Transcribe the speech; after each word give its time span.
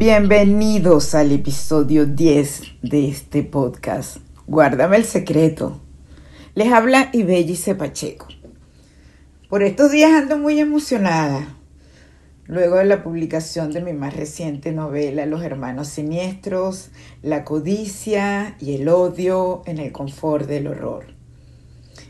Bienvenidos 0.00 1.14
al 1.14 1.30
episodio 1.30 2.06
10 2.06 2.62
de 2.80 3.10
este 3.10 3.42
podcast. 3.42 4.16
Guárdame 4.46 4.96
el 4.96 5.04
secreto. 5.04 5.78
Les 6.54 6.72
habla 6.72 7.10
Ibellice 7.12 7.74
Pacheco. 7.74 8.26
Por 9.50 9.62
estos 9.62 9.90
días 9.90 10.10
ando 10.12 10.38
muy 10.38 10.58
emocionada. 10.58 11.54
Luego 12.46 12.76
de 12.76 12.86
la 12.86 13.02
publicación 13.02 13.72
de 13.72 13.82
mi 13.82 13.92
más 13.92 14.16
reciente 14.16 14.72
novela, 14.72 15.26
Los 15.26 15.42
Hermanos 15.42 15.88
Siniestros, 15.88 16.88
La 17.20 17.44
Codicia 17.44 18.56
y 18.58 18.76
el 18.76 18.88
Odio 18.88 19.60
en 19.66 19.78
el 19.78 19.92
Confort 19.92 20.48
del 20.48 20.68
Horror. 20.68 21.08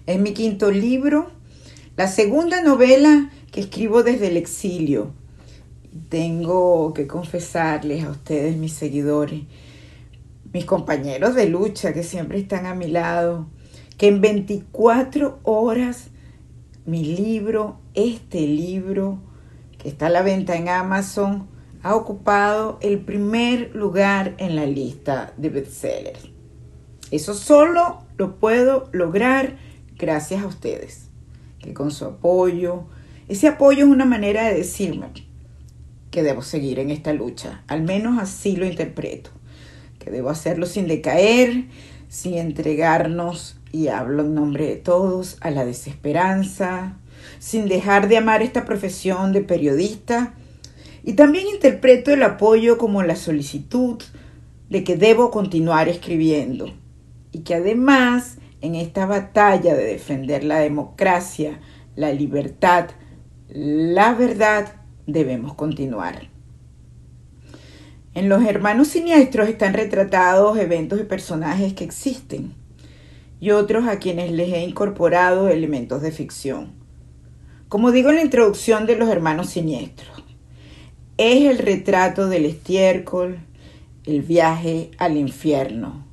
Es 0.07 0.21
mi 0.21 0.33
quinto 0.33 0.71
libro, 0.71 1.33
la 1.97 2.07
segunda 2.07 2.63
novela 2.63 3.33
que 3.51 3.63
escribo 3.63 4.05
desde 4.05 4.29
el 4.29 4.37
exilio 4.37 5.13
tengo 6.09 6.95
que 6.95 7.07
confesarles 7.07 8.05
a 8.05 8.11
ustedes, 8.11 8.57
mis 8.57 8.73
seguidores, 8.73 9.43
mis 10.53 10.65
compañeros 10.65 11.35
de 11.35 11.47
lucha 11.47 11.93
que 11.93 12.03
siempre 12.03 12.39
están 12.39 12.67
a 12.67 12.75
mi 12.75 12.89
lado, 12.89 13.49
que 13.97 14.09
en 14.09 14.21
24 14.21 15.41
horas 15.43 16.11
mi 16.87 17.05
libro, 17.05 17.79
este 17.95 18.41
libro, 18.41 19.19
que 19.79 19.89
está 19.89 20.07
a 20.07 20.11
la 20.11 20.23
venta 20.23 20.57
en 20.57 20.69
Amazon, 20.69 21.49
ha 21.83 21.95
ocupado 21.95 22.79
el 22.83 23.01
primer 23.01 23.75
lugar 23.75 24.35
en 24.39 24.57
la 24.57 24.67
lista 24.67 25.33
de 25.37 25.51
bestsellers. 25.51 26.31
Eso 27.11 27.35
solo 27.35 28.03
lo 28.17 28.37
puedo 28.37 28.89
lograr 28.93 29.57
gracias 29.97 30.43
a 30.43 30.47
ustedes, 30.47 31.11
que 31.59 31.75
con 31.75 31.91
su 31.91 32.05
apoyo, 32.05 32.85
ese 33.29 33.49
apoyo 33.49 33.85
es 33.85 33.91
una 33.91 34.05
manera 34.05 34.45
de 34.45 34.55
decirme, 34.55 35.07
que 36.11 36.23
debo 36.23 36.43
seguir 36.43 36.79
en 36.79 36.91
esta 36.91 37.13
lucha. 37.13 37.63
Al 37.69 37.83
menos 37.83 38.21
así 38.21 38.57
lo 38.57 38.67
interpreto. 38.67 39.31
Que 39.99 40.11
debo 40.11 40.31
hacerlo 40.31 40.67
sin 40.67 40.89
decaer, 40.89 41.67
sin 42.09 42.35
entregarnos, 42.35 43.57
y 43.73 43.89
hablo 43.89 44.25
en 44.25 44.35
nombre 44.35 44.67
de 44.67 44.77
todos, 44.77 45.37
a 45.41 45.51
la 45.51 45.65
desesperanza, 45.65 46.97
sin 47.39 47.69
dejar 47.69 48.09
de 48.09 48.17
amar 48.17 48.43
esta 48.43 48.65
profesión 48.65 49.33
de 49.33 49.43
periodista. 49.43 50.35
Y 51.05 51.13
también 51.13 51.47
interpreto 51.47 52.13
el 52.13 52.23
apoyo 52.23 52.79
como 52.79 53.03
la 53.03 53.17
solicitud 53.17 54.03
de 54.69 54.85
que 54.85 54.97
debo 54.97 55.31
continuar 55.31 55.89
escribiendo. 55.89 56.73
Y 57.33 57.41
que 57.41 57.55
además 57.55 58.39
en 58.61 58.75
esta 58.75 59.07
batalla 59.07 59.75
de 59.75 59.85
defender 59.85 60.45
la 60.45 60.59
democracia, 60.59 61.61
la 61.97 62.13
libertad, 62.13 62.91
la 63.49 64.15
verdad, 64.15 64.80
debemos 65.13 65.55
continuar. 65.55 66.29
En 68.15 68.29
los 68.29 68.45
hermanos 68.45 68.89
siniestros 68.89 69.49
están 69.49 69.75
retratados 69.75 70.59
eventos 70.59 71.01
y 71.01 71.05
personajes 71.05 71.75
que 71.75 71.85
existen 71.85 72.55
y 73.41 73.53
otros 73.53 73.87
a 73.87 73.99
quienes 73.99 74.31
les 74.33 74.53
he 74.53 74.63
incorporado 74.63 75.49
elementos 75.49 76.03
de 76.03 76.13
ficción. 76.13 76.73
Como 77.69 77.93
digo 77.93 78.11
en 78.11 78.17
la 78.17 78.23
introducción 78.23 78.87
de 78.87 78.97
los 78.97 79.09
hermanos 79.09 79.49
siniestros, 79.51 80.25
es 81.17 81.45
el 81.45 81.59
retrato 81.59 82.29
del 82.29 82.47
estiércol, 82.47 83.39
el 84.07 84.23
viaje 84.23 84.91
al 84.99 85.17
infierno, 85.17 86.05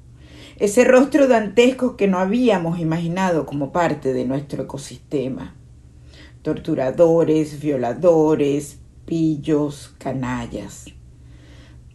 ese 0.60 0.84
rostro 0.84 1.28
dantesco 1.28 1.98
que 1.98 2.08
no 2.08 2.20
habíamos 2.20 2.80
imaginado 2.80 3.46
como 3.46 3.72
parte 3.72 4.14
de 4.14 4.26
nuestro 4.26 4.64
ecosistema. 4.64 5.56
Torturadores, 6.42 7.60
violadores, 7.60 8.80
pillos, 9.08 9.96
canallas, 9.98 10.86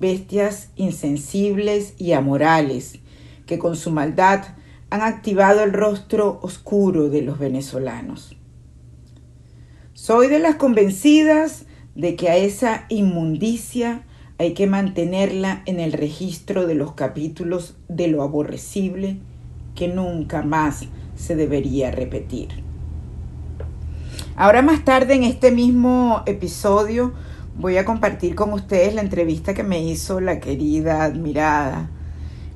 bestias 0.01 0.71
insensibles 0.75 1.95
y 1.99 2.13
amorales 2.13 2.99
que 3.47 3.59
con 3.59 3.77
su 3.77 3.93
maldad 3.93 4.43
han 4.91 5.03
activado 5.03 5.63
el 5.63 5.73
rostro 5.73 6.41
oscuro 6.43 7.11
de 7.11 7.23
los 7.23 7.39
venezolanos. 7.39 8.35
Soy 9.93 10.27
de 10.27 10.39
las 10.39 10.57
convencidas 10.57 11.67
de 11.95 12.17
que 12.17 12.31
a 12.31 12.37
esa 12.37 12.87
inmundicia 12.89 14.03
hay 14.39 14.55
que 14.55 14.67
mantenerla 14.67 15.63
en 15.67 15.81
el 15.81 15.93
registro 15.93 16.67
de 16.67 16.75
los 16.75 16.95
capítulos 16.95 17.77
de 17.89 18.09
lo 18.09 18.23
aborrecible 18.23 19.19
que 19.75 19.89
nunca 19.89 20.43
más 20.43 20.87
se 21.15 21.37
debería 21.37 21.91
repetir. 21.91 22.72
Ahora 24.35 24.63
más 24.63 24.83
tarde 24.83 25.13
en 25.15 25.25
este 25.25 25.51
mismo 25.51 26.23
episodio 26.25 27.13
voy 27.59 27.77
a 27.77 27.85
compartir 27.85 28.35
con 28.35 28.55
ustedes 28.55 28.95
la 28.95 29.03
entrevista 29.03 29.53
que 29.53 29.63
me 29.63 29.83
hizo 29.83 30.21
la 30.21 30.41
querida, 30.41 31.05
admirada, 31.05 31.91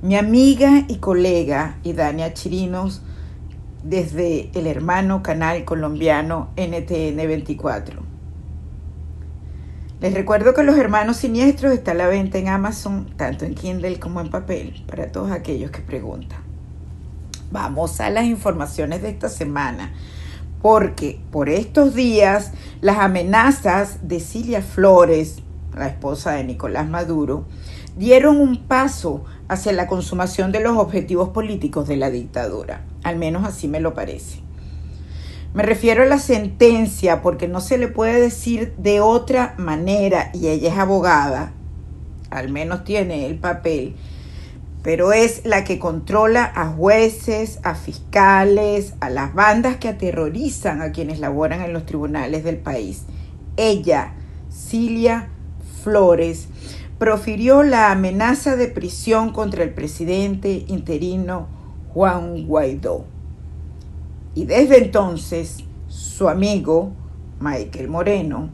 mi 0.01 0.17
amiga 0.17 0.85
y 0.89 0.97
colega 0.97 1.77
Idania 1.83 2.33
Chirinos 2.33 3.03
desde 3.83 4.51
el 4.55 4.67
hermano 4.67 5.23
canal 5.23 5.67
colombiano 5.67 6.49
NTN 6.57 7.17
24. 7.17 8.01
Les 10.01 10.15
recuerdo 10.15 10.55
que 10.55 10.63
Los 10.63 10.79
Hermanos 10.79 11.19
Siniestros 11.19 11.75
está 11.75 11.91
a 11.91 11.95
la 11.95 12.07
venta 12.07 12.39
en 12.39 12.49
Amazon, 12.49 13.13
tanto 13.19 13.45
en 13.45 13.55
Kindle 13.55 14.01
como 14.01 14.23
en 14.23 14.31
papel, 14.31 14.83
para 14.87 15.13
todos 15.13 15.31
aquellos 15.31 15.71
que 15.71 15.83
preguntan. 15.83 16.41
Vamos 17.51 18.01
a 18.01 18.09
las 18.09 18.25
informaciones 18.25 19.03
de 19.03 19.11
esta 19.11 19.29
semana 19.29 19.93
porque 20.63 21.21
por 21.31 21.49
estos 21.49 21.95
días 21.95 22.53
las 22.81 22.99
amenazas 22.99 24.09
de 24.09 24.21
Cilia 24.21 24.63
Flores, 24.63 25.43
la 25.75 25.89
esposa 25.89 26.33
de 26.33 26.45
Nicolás 26.45 26.89
Maduro, 26.89 27.47
dieron 27.97 28.39
un 28.39 28.65
paso 28.65 29.25
hacia 29.49 29.73
la 29.73 29.87
consumación 29.87 30.53
de 30.53 30.61
los 30.61 30.77
objetivos 30.77 31.31
políticos 31.31 31.89
de 31.89 31.97
la 31.97 32.11
dictadura. 32.11 32.83
Al 33.03 33.17
menos 33.17 33.45
así 33.45 33.69
me 33.69 33.81
lo 33.81 33.95
parece. 33.95 34.41
Me 35.55 35.63
refiero 35.63 36.03
a 36.03 36.07
la 36.07 36.19
sentencia 36.19 37.23
porque 37.23 37.49
no 37.49 37.61
se 37.61 37.79
le 37.79 37.89
puede 37.89 38.21
decir 38.21 38.75
de 38.77 39.01
otra 39.01 39.55
manera, 39.57 40.31
y 40.35 40.49
ella 40.49 40.71
es 40.71 40.79
abogada, 40.79 41.53
al 42.29 42.51
menos 42.51 42.85
tiene 42.85 43.27
el 43.27 43.39
papel, 43.39 43.97
pero 44.87 45.13
es 45.13 45.45
la 45.45 45.65
que 45.65 45.81
controla 45.81 46.53
a 46.55 46.69
jueces, 46.69 47.59
a 47.65 47.75
fiscales, 47.75 48.95
a 49.01 49.11
las 49.11 49.35
bandas 49.35 49.79
que 49.79 49.89
aterrorizan 49.89 50.81
a 50.81 50.93
quienes 50.93 51.19
laboran 51.19 51.61
en 51.61 51.73
los 51.73 51.87
tribunales 51.87 52.45
del 52.45 52.59
país. 52.59 53.03
Ella, 53.57 54.13
Cilia 54.49 55.29
Flores, 55.83 56.47
profirió 57.01 57.65
la 57.65 57.91
amenaza 57.91 58.55
de 58.55 58.69
prisión 58.69 59.33
contra 59.33 59.65
el 59.65 59.75
presidente 59.75 60.65
interino 60.69 61.49
Juan 61.93 62.47
Guaidó. 62.47 63.07
Y 64.37 64.45
desde 64.45 64.79
entonces, 64.79 65.65
su 65.89 66.29
amigo, 66.29 66.93
Michael 67.41 67.89
Moreno, 67.89 68.51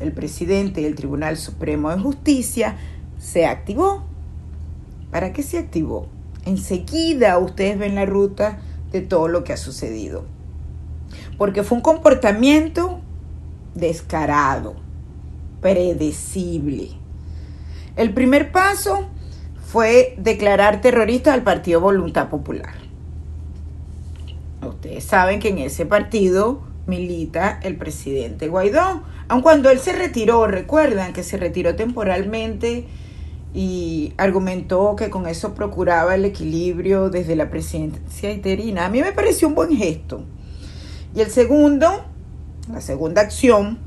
el 0.00 0.10
presidente 0.10 0.80
del 0.80 0.96
Tribunal 0.96 1.36
Supremo 1.36 1.90
de 1.90 2.02
Justicia, 2.02 2.76
se 3.20 3.46
activó 3.46 4.05
¿Para 5.10 5.32
qué 5.32 5.42
se 5.42 5.58
activó? 5.58 6.08
Enseguida 6.44 7.38
ustedes 7.38 7.78
ven 7.78 7.94
la 7.94 8.06
ruta 8.06 8.58
de 8.92 9.00
todo 9.00 9.28
lo 9.28 9.44
que 9.44 9.52
ha 9.52 9.56
sucedido. 9.56 10.24
Porque 11.38 11.62
fue 11.62 11.78
un 11.78 11.82
comportamiento 11.82 13.00
descarado, 13.74 14.74
predecible. 15.60 16.90
El 17.96 18.12
primer 18.12 18.52
paso 18.52 19.08
fue 19.64 20.14
declarar 20.18 20.80
terrorista 20.80 21.32
al 21.32 21.42
Partido 21.42 21.80
Voluntad 21.80 22.28
Popular. 22.28 22.74
Ustedes 24.66 25.04
saben 25.04 25.40
que 25.40 25.48
en 25.48 25.58
ese 25.58 25.86
partido 25.86 26.62
milita 26.86 27.58
el 27.62 27.76
presidente 27.76 28.48
Guaidó, 28.48 29.02
aun 29.28 29.42
cuando 29.42 29.70
él 29.70 29.78
se 29.78 29.92
retiró, 29.92 30.46
recuerdan 30.46 31.12
que 31.12 31.22
se 31.22 31.36
retiró 31.36 31.74
temporalmente 31.74 32.86
y 33.56 34.12
argumentó 34.18 34.96
que 34.96 35.08
con 35.08 35.26
eso 35.26 35.54
procuraba 35.54 36.14
el 36.14 36.26
equilibrio 36.26 37.08
desde 37.08 37.36
la 37.36 37.48
presidencia 37.48 38.30
interina. 38.30 38.84
A 38.84 38.90
mí 38.90 39.00
me 39.00 39.12
pareció 39.12 39.48
un 39.48 39.54
buen 39.54 39.74
gesto. 39.74 40.24
Y 41.14 41.22
el 41.22 41.30
segundo, 41.30 42.04
la 42.70 42.82
segunda 42.82 43.22
acción, 43.22 43.78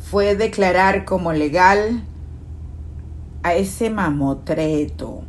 fue 0.00 0.34
declarar 0.34 1.04
como 1.04 1.32
legal 1.32 2.02
a 3.44 3.54
ese 3.54 3.90
mamotreto, 3.90 5.22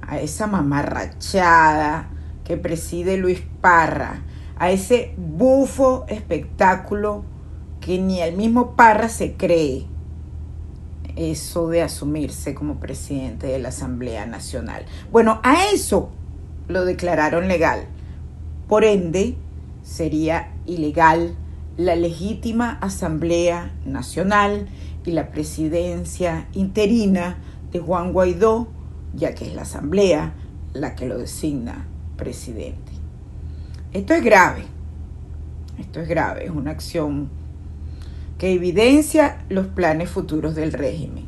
a 0.00 0.20
esa 0.20 0.46
mamarrachada 0.46 2.10
que 2.44 2.56
preside 2.56 3.16
Luis 3.16 3.42
Parra, 3.60 4.22
a 4.56 4.70
ese 4.70 5.14
bufo 5.16 6.04
espectáculo 6.06 7.24
que 7.80 7.98
ni 7.98 8.20
el 8.20 8.36
mismo 8.36 8.76
Parra 8.76 9.08
se 9.08 9.32
cree 9.32 9.88
eso 11.18 11.68
de 11.68 11.82
asumirse 11.82 12.54
como 12.54 12.78
presidente 12.78 13.48
de 13.48 13.58
la 13.58 13.70
Asamblea 13.70 14.24
Nacional. 14.26 14.84
Bueno, 15.10 15.40
a 15.42 15.66
eso 15.72 16.10
lo 16.68 16.84
declararon 16.84 17.48
legal. 17.48 17.86
Por 18.68 18.84
ende, 18.84 19.36
sería 19.82 20.52
ilegal 20.66 21.34
la 21.76 21.96
legítima 21.96 22.78
Asamblea 22.80 23.72
Nacional 23.84 24.68
y 25.04 25.12
la 25.12 25.30
presidencia 25.30 26.48
interina 26.52 27.38
de 27.72 27.80
Juan 27.80 28.12
Guaidó, 28.12 28.68
ya 29.14 29.34
que 29.34 29.46
es 29.46 29.54
la 29.54 29.62
Asamblea 29.62 30.34
la 30.72 30.94
que 30.94 31.06
lo 31.06 31.18
designa 31.18 31.86
presidente. 32.16 32.92
Esto 33.92 34.12
es 34.14 34.22
grave, 34.22 34.64
esto 35.78 36.00
es 36.00 36.08
grave, 36.08 36.44
es 36.44 36.50
una 36.50 36.72
acción 36.72 37.30
que 38.38 38.52
evidencia 38.52 39.38
los 39.48 39.66
planes 39.66 40.08
futuros 40.08 40.54
del 40.54 40.72
régimen. 40.72 41.26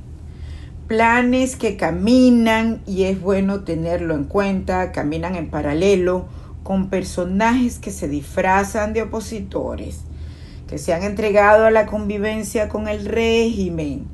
Planes 0.87 1.57
que 1.57 1.77
caminan, 1.77 2.83
y 2.87 3.05
es 3.05 3.21
bueno 3.21 3.65
tenerlo 3.65 4.15
en 4.15 4.25
cuenta, 4.25 4.93
caminan 4.93 5.35
en 5.35 5.51
paralelo 5.51 6.27
con 6.63 6.89
personajes 6.89 7.79
que 7.79 7.91
se 7.91 8.09
disfrazan 8.09 8.93
de 8.93 9.03
opositores, 9.03 10.03
que 10.69 10.79
se 10.79 10.95
han 10.95 11.03
entregado 11.03 11.67
a 11.67 11.71
la 11.71 11.87
convivencia 11.87 12.69
con 12.69 12.87
el 12.87 13.05
régimen 13.07 14.07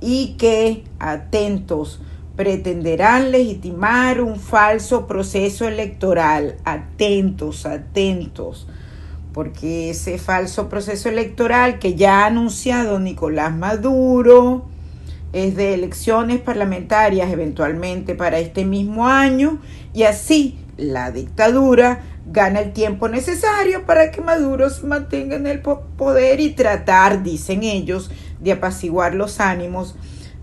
y 0.00 0.36
que, 0.38 0.84
atentos, 0.98 2.00
pretenderán 2.36 3.30
legitimar 3.30 4.20
un 4.20 4.38
falso 4.38 5.06
proceso 5.06 5.66
electoral. 5.66 6.56
Atentos, 6.64 7.66
atentos 7.66 8.68
porque 9.38 9.90
ese 9.90 10.18
falso 10.18 10.68
proceso 10.68 11.08
electoral 11.08 11.78
que 11.78 11.94
ya 11.94 12.24
ha 12.24 12.26
anunciado 12.26 12.98
Nicolás 12.98 13.54
Maduro 13.54 14.66
es 15.32 15.54
de 15.54 15.74
elecciones 15.74 16.40
parlamentarias 16.40 17.30
eventualmente 17.30 18.16
para 18.16 18.40
este 18.40 18.64
mismo 18.64 19.06
año 19.06 19.60
y 19.94 20.02
así 20.02 20.58
la 20.76 21.12
dictadura 21.12 22.00
gana 22.26 22.58
el 22.58 22.72
tiempo 22.72 23.08
necesario 23.08 23.86
para 23.86 24.10
que 24.10 24.20
Maduro 24.22 24.70
se 24.70 24.84
mantenga 24.84 25.36
en 25.36 25.46
el 25.46 25.60
poder 25.60 26.40
y 26.40 26.50
tratar, 26.50 27.22
dicen 27.22 27.62
ellos, 27.62 28.10
de 28.40 28.50
apaciguar 28.50 29.14
los 29.14 29.38
ánimos 29.38 29.94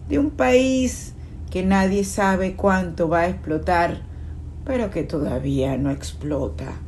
de 0.07 0.19
un 0.19 0.29
país 0.29 1.15
que 1.51 1.63
nadie 1.63 2.05
sabe 2.05 2.53
cuánto 2.53 3.09
va 3.09 3.23
a 3.23 3.27
explotar, 3.27 4.03
pero 4.63 4.89
que 4.89 5.03
todavía 5.03 5.75
no 5.75 5.91
explota 5.91 6.84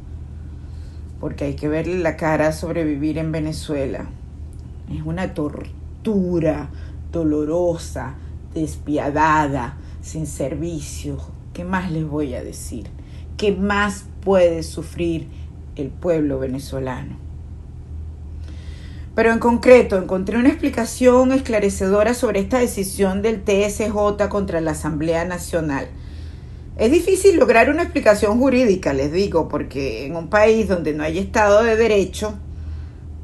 porque 1.19 1.46
hay 1.46 1.56
que 1.56 1.68
verle 1.68 1.98
la 2.00 2.18
cara 2.18 2.52
sobrevivir 2.52 3.18
en 3.18 3.31
Venezuela. 3.31 4.08
Es 4.94 5.02
una 5.04 5.34
tortura 5.34 6.69
dolorosa, 7.12 8.16
despiadada, 8.54 9.78
sin 10.02 10.28
servicio. 10.28 11.18
¿Qué 11.54 11.64
más 11.64 11.92
les 11.92 12.08
voy 12.08 12.36
a 12.36 12.44
decir? 12.44 12.88
¿Qué 13.36 13.52
más 13.52 14.06
puede 14.24 14.64
sufrir 14.64 15.28
el 15.75 15.90
pueblo 15.90 16.40
venezolano? 16.40 17.18
Pero 19.16 19.31
en 19.31 19.40
concreto, 19.40 19.98
encontré 19.98 20.38
una 20.38 20.50
explicación 20.50 21.31
esclarecedora 21.31 22.14
sobre 22.14 22.40
esta 22.40 22.60
decisión 22.60 23.24
del 23.24 23.44
TSJ 23.44 24.28
contra 24.30 24.62
la 24.62 24.72
Asamblea 24.72 25.25
Nacional 25.25 25.88
es 26.78 26.92
difícil 26.92 27.38
lograr 27.38 27.70
una 27.70 27.84
explicación 27.84 28.38
jurídica, 28.40 28.94
les 28.94 29.12
digo, 29.12 29.48
porque 29.48 30.06
en 30.06 30.16
un 30.16 30.30
país 30.30 30.68
donde 30.68 30.94
no 30.94 31.04
hay 31.04 31.18
Estado 31.18 31.64
de 31.64 31.76
Derecho, 31.76 32.36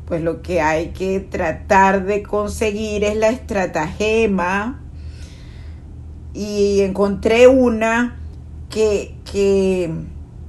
pues 0.07 0.21
lo 0.21 0.41
que 0.41 0.59
hay 0.59 0.87
que 0.87 1.19
tratar 1.19 2.05
de 2.05 2.23
conseguir 2.23 3.03
es 3.03 3.15
la 3.15 3.29
estratagema 3.29 4.81
y 6.33 6.81
encontré 6.81 7.47
una 7.47 8.19
que, 8.69 9.15
que, 9.31 9.91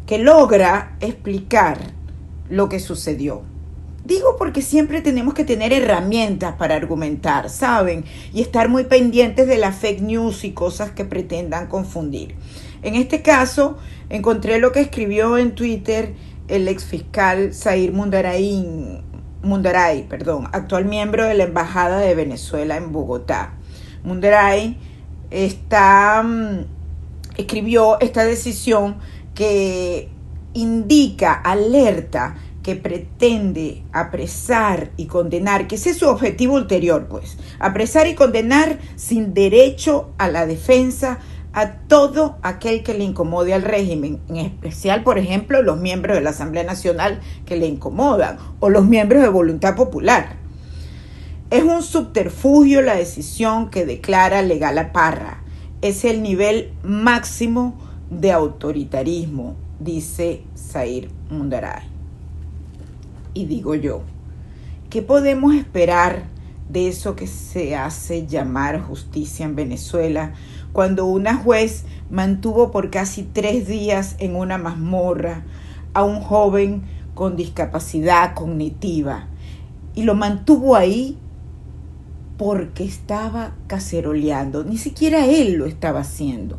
que 0.07 0.19
logra 0.19 0.97
explicar 1.01 1.79
lo 2.49 2.71
que 2.71 2.81
sucedió. 2.81 3.43
Digo 4.05 4.37
porque 4.39 4.61
siempre 4.61 5.01
tenemos 5.01 5.33
que 5.35 5.45
tener 5.45 5.73
herramientas 5.73 6.57
para 6.57 6.75
argumentar, 6.75 7.49
¿saben? 7.49 8.05
Y 8.35 8.43
estar 8.43 8.69
muy 8.69 8.85
pendientes 8.85 9.47
de 9.47 9.57
las 9.57 9.77
fake 9.77 10.03
news 10.03 10.45
y 10.45 10.53
cosas 10.53 10.91
que 10.91 11.05
pretendan 11.05 11.69
confundir. 11.69 12.35
En 12.85 12.97
este 12.97 13.23
caso, 13.23 13.79
encontré 14.11 14.59
lo 14.59 14.71
que 14.71 14.81
escribió 14.83 15.39
en 15.39 15.55
Twitter 15.55 16.15
el 16.49 16.69
ex 16.69 16.85
fiscal 16.85 17.55
Zair 17.55 17.93
Mundaray, 17.93 19.03
Mundaray 19.43 20.03
perdón, 20.07 20.49
actual 20.53 20.85
miembro 20.85 21.25
de 21.25 21.33
la 21.33 21.45
Embajada 21.45 21.99
de 21.99 22.15
Venezuela 22.15 22.77
en 22.77 22.93
Bogotá. 22.93 23.55
Mundaray 24.03 24.77
está, 25.31 26.23
mm, 26.23 26.67
escribió 27.39 27.99
esta 28.01 28.23
decisión 28.27 28.97
que 29.35 30.11
indica, 30.53 31.33
alerta, 31.33 32.37
que 32.63 32.77
pretende 32.77 33.83
apresar 33.93 34.91
y 34.99 35.07
condenar, 35.07 35.69
que 35.69 35.77
ese 35.77 35.91
es 35.91 35.99
su 35.99 36.09
objetivo 36.09 36.55
ulterior, 36.55 37.07
pues, 37.09 37.39
apresar 37.59 38.07
y 38.09 38.15
condenar 38.15 38.79
sin 38.97 39.33
derecho 39.33 40.11
a 40.19 40.29
la 40.29 40.47
defensa 40.47 41.19
a 41.55 41.71
todo 41.87 42.37
aquel 42.43 42.83
que 42.83 42.95
le 42.95 43.05
incomode 43.05 43.55
al 43.55 43.63
régimen, 43.63 44.19
en 44.29 44.37
especial, 44.37 45.05
por 45.05 45.19
ejemplo, 45.19 45.63
los 45.63 45.79
miembros 45.79 46.17
de 46.17 46.23
la 46.23 46.31
Asamblea 46.31 46.65
Nacional 46.65 47.21
que 47.47 47.57
le 47.57 47.67
incomodan 47.67 48.39
o 48.59 48.69
los 48.71 48.85
miembros 48.85 49.23
de 49.23 49.29
Voluntad 49.29 49.77
Popular. 49.77 50.37
Es 51.51 51.63
un 51.63 51.83
subterfugio 51.83 52.83
la 52.83 52.97
decisión 52.97 53.71
que 53.71 53.87
declara 53.87 54.43
legal 54.43 54.77
a 54.79 54.93
Parra. 54.93 55.45
Es 55.81 56.05
el 56.05 56.23
nivel 56.23 56.73
máximo 56.83 57.79
de 58.11 58.33
autoritarismo, 58.33 59.55
dice 59.79 60.43
Zair 60.57 61.09
Mundaray. 61.31 61.85
Y 63.33 63.47
digo 63.47 63.77
yo, 63.77 64.03
¿qué 64.91 65.03
podemos 65.03 65.55
esperar 65.55 66.25
de 66.69 66.89
eso 66.89 67.15
que 67.15 67.29
se 67.29 67.77
hace 67.77 68.27
llamar 68.27 68.81
justicia 68.81 69.45
en 69.45 69.55
Venezuela 69.55 70.33
cuando 70.75 71.07
una 71.07 71.37
juez 71.37 71.85
mantuvo 72.11 72.73
por 72.73 72.91
casi 72.91 73.23
tres 73.23 73.69
días 73.69 74.17
en 74.19 74.35
una 74.35 74.59
mazmorra 74.59 75.45
a 75.95 76.03
un 76.03 76.21
joven 76.21 76.83
con 77.15 77.37
discapacidad 77.37 78.35
cognitiva 78.35 79.29
y 79.95 80.03
lo 80.03 80.17
mantuvo 80.17 80.75
ahí 80.75 81.17
porque 82.37 82.83
estaba 82.83 83.53
caceroleando. 83.69 84.65
Ni 84.65 84.77
siquiera 84.77 85.27
él 85.27 85.53
lo 85.53 85.67
estaba 85.67 86.01
haciendo, 86.01 86.59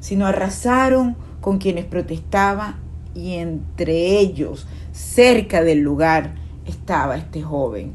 sino 0.00 0.26
arrasaron 0.26 1.14
con 1.42 1.58
quienes 1.58 1.84
protestaban 1.84 2.76
y 3.14 3.34
entre 3.34 4.20
ellos, 4.20 4.66
cerca 4.92 5.62
del 5.62 5.80
lugar, 5.80 6.34
estaba 6.64 7.18
este 7.18 7.42
joven. 7.42 7.92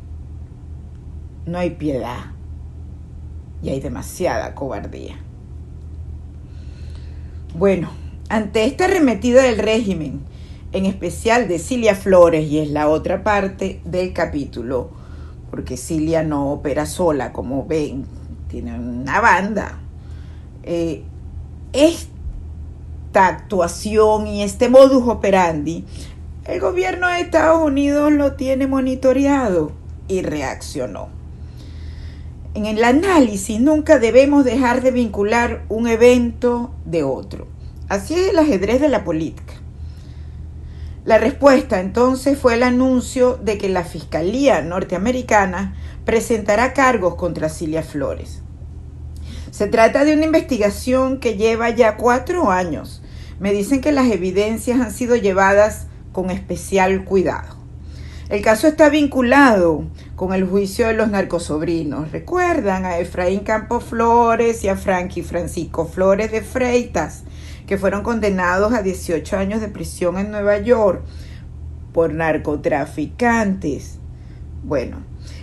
No 1.47 1.57
hay 1.57 1.71
piedad 1.71 2.33
y 3.63 3.69
hay 3.69 3.79
demasiada 3.79 4.53
cobardía. 4.53 5.24
Bueno, 7.57 7.87
ante 8.27 8.65
esta 8.65 8.83
arremetida 8.83 9.43
del 9.43 9.59
régimen, 9.59 10.19
en 10.73 10.85
especial 10.85 11.47
de 11.47 11.57
Cilia 11.57 11.95
Flores, 11.95 12.45
y 12.51 12.59
es 12.59 12.69
la 12.69 12.89
otra 12.89 13.23
parte 13.23 13.79
del 13.85 14.11
capítulo, 14.11 14.89
porque 15.51 15.77
Cilia 15.77 16.21
no 16.21 16.51
opera 16.51 16.85
sola, 16.85 17.31
como 17.31 17.65
ven, 17.65 18.05
tiene 18.49 18.77
una 18.77 19.21
banda. 19.21 19.79
Eh, 20.63 21.03
esta 21.71 23.27
actuación 23.27 24.27
y 24.27 24.43
este 24.43 24.67
modus 24.67 25.07
operandi, 25.07 25.85
el 26.43 26.59
gobierno 26.59 27.07
de 27.07 27.21
Estados 27.21 27.65
Unidos 27.65 28.11
lo 28.11 28.33
tiene 28.33 28.67
monitoreado 28.67 29.71
y 30.09 30.23
reaccionó. 30.23 31.14
En 32.55 32.65
el 32.65 32.85
análisis 32.85 33.59
nunca 33.59 33.99
debemos 33.99 34.45
dejar 34.45 34.81
de 34.81 34.91
vincular 34.91 35.65
un 35.67 35.89
evento 35.89 36.73
de 36.85 37.03
otro. 37.03 37.47
Así 37.89 38.13
es 38.13 38.29
el 38.29 38.39
ajedrez 38.39 38.79
de 38.79 38.87
la 38.87 39.03
política. 39.03 39.55
La 41.03 41.17
respuesta 41.17 41.81
entonces 41.81 42.39
fue 42.39 42.53
el 42.53 42.63
anuncio 42.63 43.35
de 43.35 43.57
que 43.57 43.67
la 43.67 43.83
Fiscalía 43.83 44.61
norteamericana 44.61 45.75
presentará 46.05 46.71
cargos 46.71 47.15
contra 47.15 47.49
Cilia 47.49 47.83
Flores. 47.83 48.41
Se 49.51 49.67
trata 49.67 50.05
de 50.05 50.13
una 50.13 50.23
investigación 50.23 51.19
que 51.19 51.35
lleva 51.35 51.71
ya 51.71 51.97
cuatro 51.97 52.51
años. 52.51 53.03
Me 53.37 53.51
dicen 53.51 53.81
que 53.81 53.91
las 53.91 54.09
evidencias 54.09 54.79
han 54.79 54.93
sido 54.93 55.17
llevadas 55.17 55.87
con 56.13 56.31
especial 56.31 57.03
cuidado. 57.03 57.57
El 58.29 58.41
caso 58.41 58.67
está 58.67 58.89
vinculado 58.89 59.83
con 60.15 60.33
el 60.33 60.47
juicio 60.47 60.87
de 60.87 60.93
los 60.93 61.09
narcosobrinos. 61.09 62.11
Recuerdan 62.11 62.85
a 62.85 62.99
Efraín 62.99 63.41
Campos 63.41 63.83
Flores 63.83 64.63
y 64.63 64.69
a 64.69 64.77
Frankie 64.77 65.23
Francisco 65.23 65.85
Flores 65.85 66.31
de 66.31 66.41
Freitas, 66.41 67.23
que 67.67 67.77
fueron 67.77 68.03
condenados 68.03 68.73
a 68.73 68.81
18 68.81 69.37
años 69.37 69.61
de 69.61 69.67
prisión 69.67 70.17
en 70.17 70.31
Nueva 70.31 70.59
York 70.59 71.03
por 71.93 72.13
narcotraficantes. 72.13 73.99
Bueno, 74.63 74.97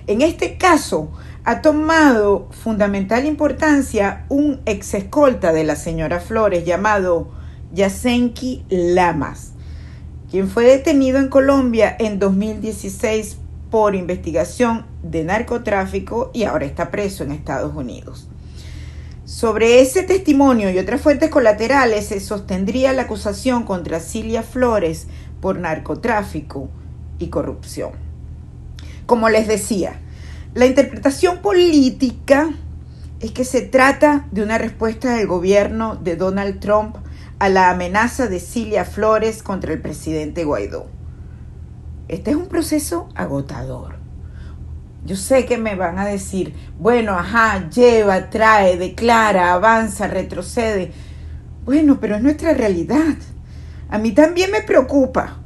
en 0.06 0.22
este 0.22 0.56
caso 0.56 1.12
ha 1.44 1.60
tomado 1.60 2.48
fundamental 2.50 3.26
importancia 3.26 4.24
un 4.28 4.60
ex 4.64 4.94
escolta 4.94 5.52
de 5.52 5.64
la 5.64 5.76
señora 5.76 6.20
Flores 6.20 6.64
llamado 6.64 7.30
Yasenki 7.72 8.64
Lamas 8.68 9.52
quien 10.32 10.48
fue 10.48 10.64
detenido 10.64 11.18
en 11.18 11.28
Colombia 11.28 11.94
en 11.98 12.18
2016 12.18 13.36
por 13.72 13.94
investigación 13.94 14.84
de 15.02 15.24
narcotráfico 15.24 16.30
y 16.34 16.44
ahora 16.44 16.66
está 16.66 16.90
preso 16.90 17.24
en 17.24 17.32
Estados 17.32 17.74
Unidos. 17.74 18.28
Sobre 19.24 19.80
ese 19.80 20.02
testimonio 20.02 20.70
y 20.70 20.78
otras 20.78 21.00
fuentes 21.00 21.30
colaterales 21.30 22.08
se 22.08 22.20
sostendría 22.20 22.92
la 22.92 23.04
acusación 23.04 23.62
contra 23.62 23.98
Cilia 24.00 24.42
Flores 24.42 25.06
por 25.40 25.58
narcotráfico 25.58 26.68
y 27.18 27.28
corrupción. 27.28 27.92
Como 29.06 29.30
les 29.30 29.48
decía, 29.48 29.98
la 30.52 30.66
interpretación 30.66 31.38
política 31.38 32.50
es 33.20 33.30
que 33.30 33.46
se 33.46 33.62
trata 33.62 34.26
de 34.32 34.42
una 34.42 34.58
respuesta 34.58 35.16
del 35.16 35.26
gobierno 35.26 35.96
de 35.96 36.16
Donald 36.16 36.60
Trump 36.60 36.96
a 37.38 37.48
la 37.48 37.70
amenaza 37.70 38.26
de 38.26 38.38
Cilia 38.38 38.84
Flores 38.84 39.42
contra 39.42 39.72
el 39.72 39.80
presidente 39.80 40.44
Guaidó. 40.44 41.01
Este 42.08 42.32
es 42.32 42.36
un 42.36 42.48
proceso 42.48 43.08
agotador. 43.14 43.96
Yo 45.04 45.16
sé 45.16 45.46
que 45.46 45.58
me 45.58 45.74
van 45.74 45.98
a 45.98 46.04
decir, 46.04 46.54
bueno, 46.78 47.12
ajá, 47.18 47.68
lleva, 47.70 48.30
trae, 48.30 48.76
declara, 48.76 49.52
avanza, 49.52 50.06
retrocede. 50.06 50.92
Bueno, 51.64 51.98
pero 52.00 52.16
es 52.16 52.22
nuestra 52.22 52.54
realidad. 52.54 53.16
A 53.88 53.98
mí 53.98 54.12
también 54.12 54.50
me 54.50 54.62
preocupa. 54.62 55.38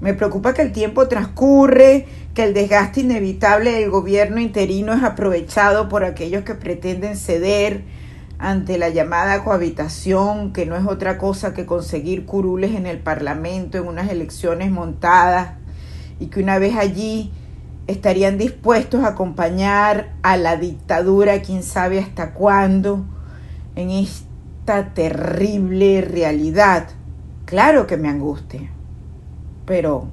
Me 0.00 0.14
preocupa 0.14 0.52
que 0.54 0.62
el 0.62 0.72
tiempo 0.72 1.08
transcurre, 1.08 2.06
que 2.34 2.44
el 2.44 2.54
desgaste 2.54 3.00
inevitable 3.00 3.72
del 3.72 3.90
gobierno 3.90 4.40
interino 4.40 4.92
es 4.92 5.02
aprovechado 5.02 5.88
por 5.88 6.04
aquellos 6.04 6.44
que 6.44 6.54
pretenden 6.54 7.16
ceder 7.16 7.82
ante 8.38 8.78
la 8.78 8.90
llamada 8.90 9.42
cohabitación, 9.42 10.52
que 10.52 10.66
no 10.66 10.76
es 10.76 10.86
otra 10.86 11.18
cosa 11.18 11.54
que 11.54 11.66
conseguir 11.66 12.26
curules 12.26 12.74
en 12.74 12.86
el 12.86 12.98
Parlamento 12.98 13.78
en 13.78 13.86
unas 13.86 14.10
elecciones 14.10 14.70
montadas 14.70 15.63
y 16.20 16.26
que 16.26 16.40
una 16.40 16.58
vez 16.58 16.76
allí 16.76 17.32
estarían 17.86 18.38
dispuestos 18.38 19.04
a 19.04 19.08
acompañar 19.08 20.14
a 20.22 20.36
la 20.36 20.56
dictadura, 20.56 21.42
quién 21.42 21.62
sabe 21.62 21.98
hasta 21.98 22.32
cuándo, 22.32 23.04
en 23.76 23.90
esta 23.90 24.94
terrible 24.94 26.00
realidad. 26.00 26.88
Claro 27.44 27.86
que 27.86 27.96
me 27.96 28.08
angustia, 28.08 28.70
pero 29.66 30.08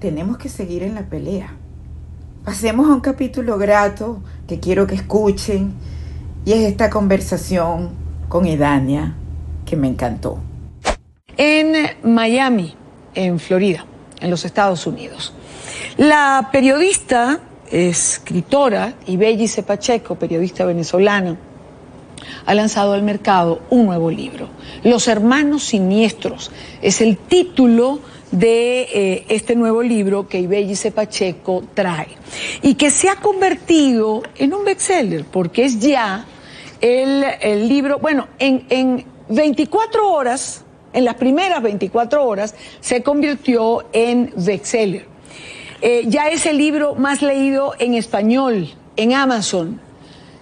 tenemos 0.00 0.38
que 0.38 0.48
seguir 0.48 0.82
en 0.82 0.94
la 0.94 1.02
pelea. 1.02 1.54
Pasemos 2.44 2.88
a 2.88 2.94
un 2.94 3.00
capítulo 3.00 3.58
grato 3.58 4.22
que 4.46 4.60
quiero 4.60 4.86
que 4.86 4.94
escuchen 4.94 5.74
y 6.44 6.52
es 6.52 6.60
esta 6.60 6.88
conversación 6.90 7.90
con 8.28 8.46
Edania 8.46 9.14
que 9.64 9.76
me 9.76 9.88
encantó. 9.88 10.38
En 11.36 11.74
Miami, 12.04 12.74
en 13.14 13.38
Florida, 13.38 13.84
en 14.20 14.30
los 14.30 14.44
Estados 14.44 14.86
Unidos. 14.86 15.32
La 15.96 16.48
periodista, 16.52 17.40
escritora 17.70 18.94
Ibellice 19.06 19.62
Pacheco, 19.62 20.16
periodista 20.16 20.64
venezolana, 20.64 21.36
ha 22.44 22.54
lanzado 22.54 22.92
al 22.92 23.02
mercado 23.02 23.60
un 23.70 23.86
nuevo 23.86 24.10
libro, 24.10 24.48
Los 24.82 25.08
Hermanos 25.08 25.64
Siniestros. 25.64 26.50
Es 26.82 27.00
el 27.00 27.16
título 27.16 28.00
de 28.30 28.82
eh, 28.82 29.24
este 29.28 29.54
nuevo 29.54 29.82
libro 29.82 30.28
que 30.28 30.40
Ibellice 30.40 30.90
Pacheco 30.90 31.64
trae 31.74 32.08
y 32.62 32.74
que 32.74 32.90
se 32.90 33.08
ha 33.08 33.16
convertido 33.16 34.22
en 34.36 34.52
un 34.52 34.64
bestseller 34.64 35.24
porque 35.24 35.64
es 35.64 35.78
ya 35.78 36.26
el, 36.80 37.68
libro, 37.68 37.98
bueno, 37.98 38.28
en, 38.38 38.66
en 38.68 39.04
24 39.28 40.12
horas, 40.12 40.64
en 40.96 41.04
las 41.04 41.14
primeras 41.16 41.62
24 41.62 42.24
horas, 42.24 42.54
se 42.80 43.02
convirtió 43.02 43.84
en 43.92 44.32
bestseller. 44.34 45.04
Eh, 45.82 46.04
ya 46.06 46.28
es 46.28 46.46
el 46.46 46.56
libro 46.56 46.94
más 46.94 47.20
leído 47.20 47.74
en 47.78 47.92
español 47.94 48.70
en 48.96 49.12
Amazon. 49.12 49.78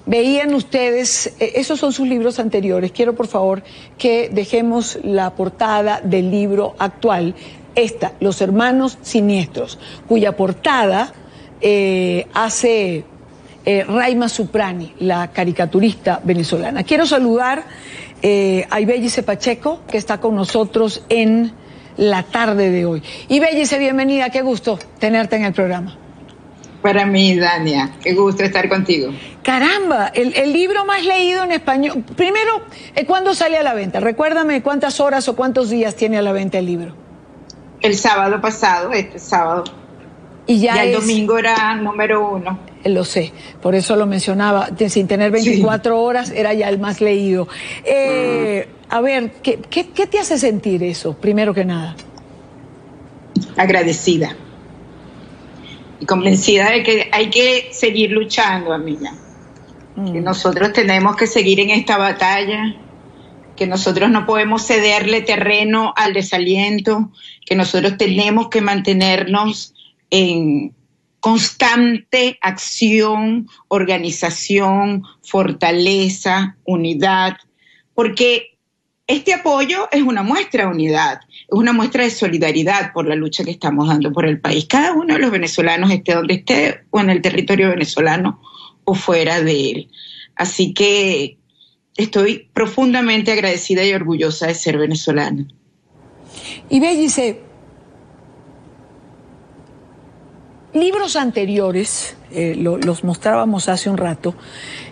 Veían 0.06 0.54
ustedes, 0.54 1.34
eh, 1.40 1.54
esos 1.56 1.80
son 1.80 1.92
sus 1.92 2.06
libros 2.06 2.38
anteriores. 2.38 2.92
Quiero 2.92 3.16
por 3.16 3.26
favor 3.26 3.64
que 3.98 4.30
dejemos 4.32 4.96
la 5.02 5.34
portada 5.34 6.00
del 6.04 6.30
libro 6.30 6.76
actual 6.78 7.34
esta, 7.74 8.12
Los 8.20 8.40
Hermanos 8.40 8.98
Siniestros, 9.02 9.80
cuya 10.06 10.36
portada 10.36 11.12
eh, 11.60 12.26
hace 12.32 13.04
Raima 13.66 14.28
Suprani, 14.28 14.92
la 15.00 15.32
caricaturista 15.32 16.20
venezolana. 16.22 16.84
Quiero 16.84 17.06
saludar 17.06 17.64
eh, 18.24 18.66
a 18.70 18.80
Ibellice 18.80 19.22
Pacheco, 19.22 19.82
que 19.88 19.98
está 19.98 20.18
con 20.18 20.34
nosotros 20.34 21.04
en 21.08 21.52
la 21.96 22.24
tarde 22.24 22.70
de 22.70 22.86
hoy. 22.86 23.02
Ibellice, 23.28 23.78
bienvenida, 23.78 24.30
qué 24.30 24.42
gusto 24.42 24.78
tenerte 24.98 25.36
en 25.36 25.44
el 25.44 25.52
programa. 25.52 25.96
Para 26.82 27.06
mí, 27.06 27.36
Dania, 27.36 27.92
qué 28.02 28.14
gusto 28.14 28.42
estar 28.42 28.68
contigo. 28.68 29.12
Caramba, 29.42 30.08
el, 30.08 30.34
el 30.34 30.52
libro 30.52 30.84
más 30.84 31.04
leído 31.04 31.44
en 31.44 31.52
español. 31.52 32.02
Primero, 32.16 32.62
¿cuándo 33.06 33.34
sale 33.34 33.58
a 33.58 33.62
la 33.62 33.74
venta? 33.74 34.00
Recuérdame 34.00 34.62
cuántas 34.62 34.98
horas 35.00 35.28
o 35.28 35.36
cuántos 35.36 35.70
días 35.70 35.94
tiene 35.94 36.18
a 36.18 36.22
la 36.22 36.32
venta 36.32 36.58
el 36.58 36.66
libro 36.66 37.04
el 37.84 37.94
sábado 37.98 38.40
pasado, 38.40 38.92
este 38.92 39.18
sábado. 39.18 39.64
Y 40.46 40.60
ya, 40.60 40.84
el 40.84 40.92
domingo 40.92 41.38
era 41.38 41.74
número 41.76 42.30
uno. 42.30 42.58
Lo 42.84 43.04
sé, 43.04 43.32
por 43.62 43.74
eso 43.74 43.96
lo 43.96 44.06
mencionaba, 44.06 44.68
sin 44.88 45.06
tener 45.06 45.30
24 45.30 46.00
horas 46.02 46.30
era 46.30 46.52
ya 46.52 46.68
el 46.68 46.78
más 46.78 47.00
leído. 47.00 47.48
Eh, 47.84 48.68
a 48.90 49.00
ver, 49.00 49.32
¿qué, 49.42 49.58
¿qué, 49.58 50.06
te 50.06 50.18
hace 50.18 50.38
sentir 50.38 50.82
eso, 50.82 51.14
primero 51.14 51.54
que 51.54 51.64
nada? 51.64 51.96
Agradecida 53.56 54.36
y 55.98 56.04
convencida 56.04 56.70
de 56.70 56.82
que 56.82 57.08
hay 57.10 57.30
que 57.30 57.70
seguir 57.72 58.10
luchando, 58.10 58.74
amiga. 58.74 59.14
Que 59.94 60.20
mm. 60.20 60.24
nosotros 60.24 60.72
tenemos 60.74 61.16
que 61.16 61.26
seguir 61.26 61.60
en 61.60 61.70
esta 61.70 61.96
batalla 61.96 62.76
que 63.56 63.66
nosotros 63.66 64.10
no 64.10 64.26
podemos 64.26 64.66
cederle 64.66 65.22
terreno 65.22 65.92
al 65.96 66.12
desaliento, 66.12 67.10
que 67.46 67.54
nosotros 67.54 67.96
tenemos 67.96 68.48
que 68.48 68.60
mantenernos 68.60 69.73
en 70.10 70.74
constante 71.20 72.38
acción, 72.42 73.48
organización, 73.68 75.04
fortaleza, 75.22 76.56
unidad, 76.64 77.38
porque 77.94 78.58
este 79.06 79.32
apoyo 79.32 79.88
es 79.90 80.02
una 80.02 80.22
muestra 80.22 80.64
de 80.64 80.70
unidad, 80.70 81.20
es 81.30 81.58
una 81.58 81.72
muestra 81.72 82.04
de 82.04 82.10
solidaridad 82.10 82.92
por 82.92 83.06
la 83.06 83.14
lucha 83.14 83.44
que 83.44 83.50
estamos 83.50 83.88
dando 83.88 84.12
por 84.12 84.26
el 84.26 84.40
país. 84.40 84.66
Cada 84.66 84.92
uno 84.92 85.14
de 85.14 85.20
los 85.20 85.30
venezolanos 85.30 85.90
esté 85.90 86.14
donde 86.14 86.34
esté, 86.34 86.84
o 86.90 87.00
en 87.00 87.10
el 87.10 87.22
territorio 87.22 87.70
venezolano 87.70 88.40
o 88.84 88.94
fuera 88.94 89.40
de 89.40 89.70
él. 89.70 89.90
Así 90.36 90.74
que 90.74 91.38
estoy 91.96 92.48
profundamente 92.52 93.32
agradecida 93.32 93.84
y 93.84 93.92
orgullosa 93.92 94.46
de 94.46 94.54
ser 94.54 94.78
venezolana. 94.78 95.46
Y 96.68 96.80
dice, 96.80 97.40
libros 100.74 101.16
anteriores, 101.16 102.16
eh, 102.32 102.54
los 102.56 103.04
mostrábamos 103.04 103.68
hace 103.68 103.88
un 103.88 103.96
rato, 103.96 104.34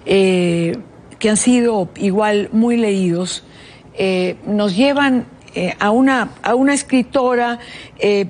eh, 0.07 0.79
que 1.19 1.29
han 1.29 1.37
sido 1.37 1.91
igual 1.97 2.49
muy 2.53 2.77
leídos, 2.77 3.45
eh, 3.95 4.37
nos 4.47 4.77
llevan 4.77 5.27
a, 5.81 5.91
una, 5.91 6.31
a 6.43 6.55
una 6.55 6.73
escritora 6.73 7.59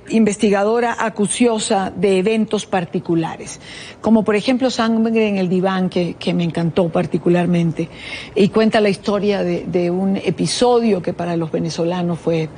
investigadora 0.08 0.96
acuciosa 0.98 1.92
de 1.94 2.18
eventos 2.18 2.66
particulares, 2.66 3.60
como 4.00 4.24
por 4.24 4.34
ejemplo 4.34 4.72
Sangre 4.72 5.28
en 5.28 5.38
el 5.38 5.48
diván, 5.48 5.88
que, 5.88 6.14
que 6.14 6.34
me 6.34 6.42
encantó 6.42 6.88
particularmente, 6.88 7.88
y 8.34 8.48
cuenta 8.48 8.80
la 8.80 8.88
historia 8.88 9.44
de 9.44 9.90
un 9.92 10.16
episodio 10.16 11.00
que 11.00 11.12
para 11.12 11.36
los 11.36 11.52
venezolanos 11.52 12.18
fue 12.18 12.48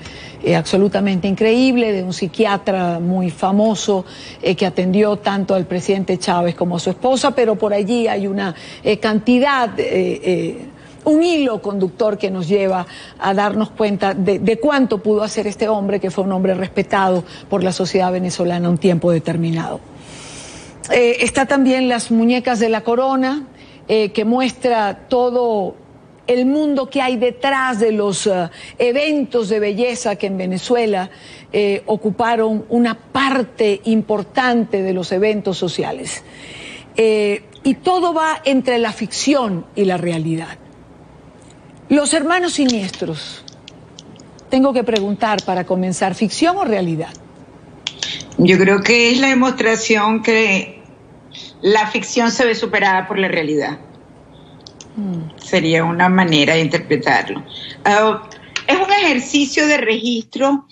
eh, 0.44 0.54
absolutamente 0.54 1.26
increíble, 1.26 1.92
de 1.92 2.02
un 2.02 2.12
psiquiatra 2.12 3.00
muy 3.00 3.30
famoso 3.30 4.04
que 4.56 4.66
atendió 4.66 5.16
tanto 5.16 5.54
al 5.54 5.66
presidente 5.66 6.18
Chávez 6.18 6.54
como 6.54 6.76
a 6.76 6.78
su 6.78 6.90
esposa, 6.90 7.30
pero 7.30 7.56
por 7.56 7.72
allí 7.72 8.06
hay 8.06 8.26
una 8.26 8.54
cantidad 9.00 9.70
un 11.04 11.22
hilo 11.22 11.60
conductor 11.60 12.18
que 12.18 12.30
nos 12.30 12.48
lleva 12.48 12.86
a 13.18 13.34
darnos 13.34 13.70
cuenta 13.70 14.14
de, 14.14 14.58
cuánto 14.58 14.98
pudo 14.98 15.22
hacer 15.22 15.46
este 15.46 15.68
hombre, 15.68 16.00
que 16.00 16.10
fue 16.10 16.24
un 16.24 16.32
hombre 16.32 16.54
respetado 16.54 17.24
por 17.48 17.62
la 17.62 17.72
sociedad 17.72 18.10
venezolana 18.12 18.68
un 18.68 18.78
tiempo 18.78 19.10
determinado. 19.10 19.80
Eh, 20.90 21.18
está 21.20 21.46
también 21.46 21.88
Las 21.88 22.10
Muñecas 22.10 22.58
de 22.58 22.68
la 22.68 22.82
Corona, 22.82 23.44
eh, 23.88 24.12
que 24.12 24.24
muestra 24.24 25.06
todo 25.08 25.76
el 26.26 26.46
mundo 26.46 26.88
que 26.88 27.02
hay 27.02 27.16
detrás 27.16 27.80
de 27.80 27.92
los 27.92 28.26
eh, 28.26 28.50
eventos 28.78 29.48
de 29.48 29.60
belleza 29.60 30.16
que 30.16 30.26
en 30.26 30.38
Venezuela 30.38 31.10
ocuparon 31.86 32.64
una 32.68 32.98
parte 32.98 33.80
importante 33.84 34.82
de 34.82 34.92
los 34.92 35.12
eventos 35.12 35.56
sociales. 35.56 36.24
y 36.96 37.74
todo 37.74 38.12
va 38.12 38.42
entre 38.44 38.78
la 38.78 38.92
ficción 38.92 39.64
y 39.76 39.84
la 39.84 39.96
realidad. 39.96 40.58
Los 41.88 42.12
hermanos 42.12 42.54
siniestros. 42.54 43.44
Tengo 44.50 44.72
que 44.72 44.84
preguntar 44.84 45.44
para 45.44 45.64
comenzar, 45.64 46.14
¿ficción 46.14 46.56
o 46.56 46.64
realidad? 46.64 47.12
Yo 48.38 48.58
creo 48.58 48.80
que 48.80 49.10
es 49.10 49.20
la 49.20 49.28
demostración 49.28 50.22
que 50.22 50.82
la 51.60 51.86
ficción 51.86 52.30
se 52.30 52.44
ve 52.44 52.54
superada 52.54 53.06
por 53.06 53.18
la 53.18 53.28
realidad. 53.28 53.78
Sería 55.36 55.84
una 55.84 56.08
manera 56.08 56.54
de 56.54 56.60
interpretarlo. 56.60 57.44
Ah, 57.84 58.28
es 58.66 58.76
un 58.76 58.92
ejercicio 58.92 59.66
de 59.66 59.78
registro 59.78 60.66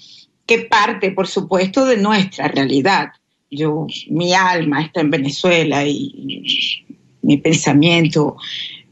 que 0.46 0.60
parte, 0.60 1.10
por 1.10 1.26
supuesto, 1.26 1.84
de 1.84 1.96
nuestra 1.96 2.48
realidad. 2.48 3.10
Yo, 3.50 3.86
mi 4.08 4.32
alma 4.32 4.82
está 4.82 5.00
en 5.00 5.10
Venezuela 5.10 5.84
y, 5.86 6.84
mi 7.22 7.36
pensamiento 7.36 8.36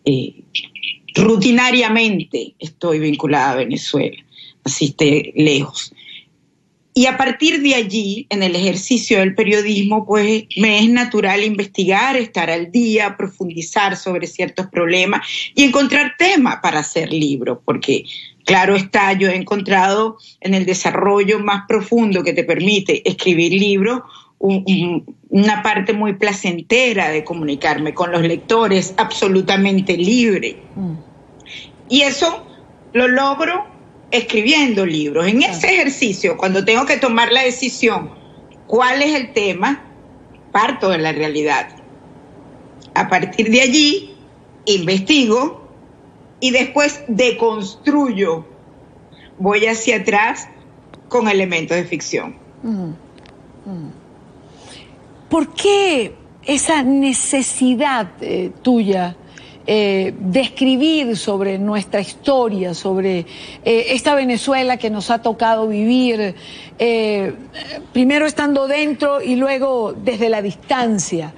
eh, 0.05 0.45
rutinariamente 1.15 2.55
estoy 2.61 3.01
vinculada 3.01 3.53
a 3.53 3.57
Venezuela, 3.57 4.17
así 4.63 4.87
esté 4.87 5.33
lejos. 5.35 5.93
Y 6.92 7.06
a 7.06 7.16
partir 7.16 7.62
de 7.62 7.76
allí, 7.76 8.26
en 8.30 8.42
el 8.42 8.56
ejercicio 8.56 9.20
del 9.20 9.35
periodismo, 9.37 10.04
pues 10.04 10.44
me 10.56 10.80
es 10.80 10.88
natural 10.90 11.44
investigar, 11.44 12.16
estar 12.16 12.50
al 12.50 12.73
día, 12.73 13.16
profundizar 13.16 13.97
sobre 13.97 14.26
ciertos 14.26 14.66
problemas 14.66 15.26
y 15.54 15.62
encontrar 15.62 16.16
temas 16.18 16.56
para 16.61 16.80
hacer 16.80 17.12
libros, 17.12 17.59
porque 17.64 18.04
claro 18.44 18.75
está, 18.75 19.12
yo 19.12 19.28
he 19.28 19.37
encontrado 19.37 20.18
en 20.40 20.54
el 20.54 20.66
desarrollo 20.66 21.38
más 21.38 21.62
profundo 21.68 22.25
que 22.25 22.32
te 22.32 22.42
permite 22.42 23.09
escribir 23.09 23.52
libros 23.52 24.02
una 24.40 25.62
parte 25.62 25.92
muy 25.92 26.14
placentera 26.14 27.11
de 27.11 27.25
comunicarme 27.25 27.92
con 27.92 28.11
los 28.11 28.23
lectores, 28.23 28.94
absolutamente 28.97 29.97
libre. 29.99 30.62
Mm. 30.75 30.94
Y 31.90 32.02
eso 32.02 32.47
lo 32.94 33.06
logro 33.06 33.70
escribiendo 34.11 34.85
libros. 34.85 35.26
En 35.26 35.43
ese 35.43 35.75
ejercicio, 35.75 36.37
cuando 36.37 36.64
tengo 36.64 36.85
que 36.87 36.97
tomar 36.97 37.33
la 37.33 37.43
decisión, 37.43 38.11
¿cuál 38.67 39.02
es 39.02 39.14
el 39.14 39.33
tema? 39.33 39.85
Parto 40.52 40.88
de 40.88 40.99
la 40.99 41.12
realidad. 41.12 41.69
A 42.95 43.09
partir 43.09 43.50
de 43.50 43.61
allí, 43.61 44.14
investigo 44.64 45.69
y 46.40 46.50
después 46.50 47.02
deconstruyo. 47.09 48.45
Voy 49.38 49.67
hacia 49.67 49.99
atrás 49.99 50.49
con 51.09 51.29
elementos 51.29 51.76
de 51.76 51.85
ficción. 51.85 52.37
¿Por 55.29 55.55
qué 55.55 56.14
esa 56.45 56.83
necesidad 56.83 58.11
eh, 58.21 58.50
tuya 58.62 59.17
eh, 59.67 60.14
describir 60.19 61.19
sobre 61.19 61.59
nuestra 61.59 62.00
historia, 62.00 62.73
sobre 62.73 63.21
eh, 63.62 63.87
esta 63.90 64.14
Venezuela 64.14 64.79
que 64.79 64.88
nos 64.88 65.11
ha 65.11 65.21
tocado 65.21 65.69
vivir, 65.69 66.35
eh, 66.79 67.35
primero 67.93 68.25
estando 68.25 68.67
dentro 68.67 69.21
y 69.21 69.37
luego 69.37 69.93
desde 69.93 70.31
la 70.31 70.40
distancia, 70.40 71.35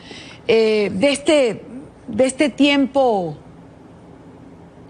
de, 0.46 0.92
este, 1.00 1.62
de 2.08 2.24
este 2.24 2.48
tiempo... 2.48 3.36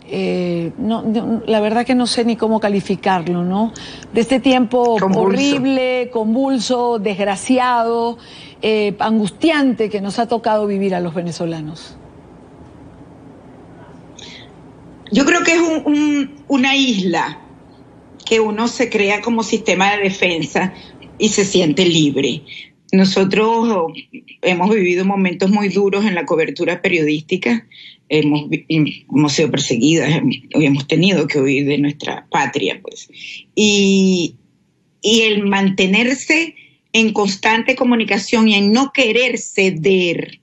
la 0.09 1.61
verdad 1.61 1.87
que 1.87 1.95
no 1.95 2.07
sé 2.07 2.25
ni 2.25 2.37
cómo 2.37 2.61
calificarlo, 2.61 3.45
¿no? 3.45 3.73
De 4.12 4.21
este 4.21 4.41
tiempo 4.41 4.99
horrible, 5.17 6.11
convulso, 6.12 6.99
desgraciado, 6.99 8.19
angustiante 8.99 9.89
que 9.89 10.01
nos 10.01 10.19
ha 10.19 10.27
tocado 10.27 10.67
vivir 10.67 10.95
a 10.95 11.01
los 11.01 11.15
venezolanos. 11.15 11.97
Yo 15.12 15.26
creo 15.26 15.45
que 15.45 15.52
es 15.52 15.61
una 16.49 16.75
isla 16.75 17.38
que 18.25 18.40
uno 18.40 18.66
se 18.66 18.88
crea 18.88 19.21
como 19.21 19.42
sistema 19.42 19.95
de 19.95 20.04
defensa 20.04 20.73
y 21.19 21.28
se 21.28 21.45
siente 21.45 21.85
libre. 21.85 22.42
Nosotros 22.92 23.92
hemos 24.40 24.71
vivido 24.75 25.04
momentos 25.04 25.50
muy 25.50 25.69
duros 25.69 26.07
en 26.07 26.14
la 26.14 26.25
cobertura 26.25 26.81
periodística, 26.81 27.66
hemos, 28.09 28.47
hemos 28.69 29.33
sido 29.33 29.50
perseguidas, 29.50 30.22
hemos 30.51 30.87
tenido 30.87 31.27
que 31.27 31.40
huir 31.40 31.66
de 31.66 31.79
nuestra 31.79 32.27
patria, 32.31 32.81
pues. 32.83 33.09
Y, 33.55 34.37
y 35.03 35.20
el 35.22 35.46
mantenerse 35.46 36.55
en 36.92 37.12
constante 37.12 37.77
comunicación 37.77 38.48
y 38.48 38.55
en 38.55 38.72
no 38.72 38.92
querer 38.92 39.38
ceder 39.38 40.40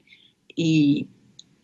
y 0.56 1.08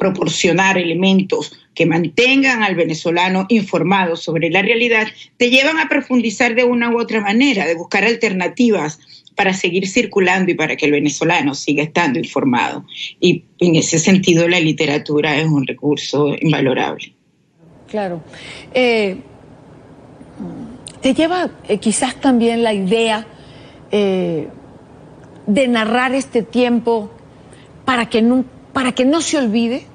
proporcionar 0.06 0.78
elementos 0.78 1.52
que 1.74 1.88
mantengan 1.88 2.62
al 2.62 2.76
venezolano 2.76 3.48
informado 3.50 4.16
sobre 4.16 4.52
la 4.52 4.62
realidad, 4.62 5.08
te 5.38 5.50
llevan 5.50 5.80
a 5.80 5.90
profundizar 5.90 6.54
de 6.54 6.64
una 6.64 6.92
u 6.92 7.00
otra 7.00 7.22
manera, 7.22 7.66
de 7.66 7.74
buscar 7.74 8.04
alternativas 8.04 9.00
para 9.36 9.52
seguir 9.54 9.88
circulando 9.88 10.52
y 10.52 10.54
para 10.54 10.76
que 10.76 10.86
el 10.86 10.92
venezolano 10.92 11.56
siga 11.56 11.82
estando 11.82 12.20
informado. 12.20 12.86
Y 13.20 13.46
en 13.60 13.76
ese 13.78 13.98
sentido 13.98 14.48
la 14.48 14.60
literatura 14.60 15.38
es 15.38 15.48
un 15.48 15.66
recurso 15.66 16.36
invalorable. 16.40 17.14
Claro. 17.90 18.22
Eh, 18.76 19.18
te 21.02 21.14
lleva 21.16 21.50
eh, 21.68 21.80
quizás 21.80 22.22
también 22.22 22.62
la 22.62 22.74
idea 22.74 23.26
eh, 23.92 24.48
de 25.48 25.68
narrar 25.68 26.14
este 26.14 26.44
tiempo 26.44 27.10
para 27.86 28.06
que, 28.08 28.24
para 28.72 28.92
que 28.92 29.04
no 29.04 29.22
se 29.22 29.38
olvide, 29.40 29.95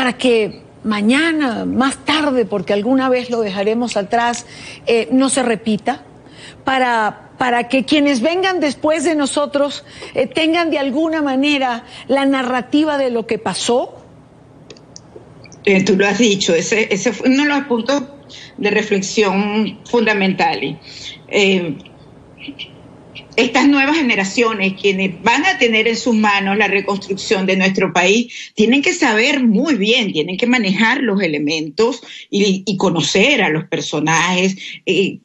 para 0.00 0.14
que 0.14 0.62
mañana, 0.82 1.66
más 1.66 2.06
tarde, 2.06 2.46
porque 2.46 2.72
alguna 2.72 3.10
vez 3.10 3.28
lo 3.28 3.42
dejaremos 3.42 3.98
atrás, 3.98 4.46
eh, 4.86 5.08
no 5.12 5.28
se 5.28 5.42
repita, 5.42 6.02
para, 6.64 7.32
para 7.36 7.68
que 7.68 7.84
quienes 7.84 8.22
vengan 8.22 8.60
después 8.60 9.04
de 9.04 9.14
nosotros 9.14 9.84
eh, 10.14 10.26
tengan 10.26 10.70
de 10.70 10.78
alguna 10.78 11.20
manera 11.20 11.84
la 12.08 12.24
narrativa 12.24 12.96
de 12.96 13.10
lo 13.10 13.26
que 13.26 13.36
pasó? 13.36 14.02
Eh, 15.66 15.84
tú 15.84 15.98
lo 15.98 16.08
has 16.08 16.16
dicho, 16.16 16.54
ese, 16.54 16.88
ese 16.90 17.12
fue 17.12 17.28
uno 17.28 17.42
de 17.42 17.48
los 17.50 17.64
puntos 17.64 18.02
de 18.56 18.70
reflexión 18.70 19.80
fundamentales 19.84 20.78
estas 23.36 23.68
nuevas 23.68 23.96
generaciones, 23.96 24.74
quienes 24.80 25.22
van 25.22 25.44
a 25.46 25.58
tener 25.58 25.88
en 25.88 25.96
sus 25.96 26.14
manos 26.14 26.56
la 26.56 26.68
reconstrucción 26.68 27.46
de 27.46 27.56
nuestro 27.56 27.92
país, 27.92 28.52
tienen 28.54 28.82
que 28.82 28.92
saber 28.92 29.42
muy 29.42 29.76
bien, 29.76 30.12
tienen 30.12 30.36
que 30.36 30.46
manejar 30.46 31.02
los 31.02 31.22
elementos 31.22 32.02
y, 32.30 32.76
conocer 32.76 33.42
a 33.42 33.50
los 33.50 33.64
personajes. 33.64 34.56
Eh, 34.86 35.20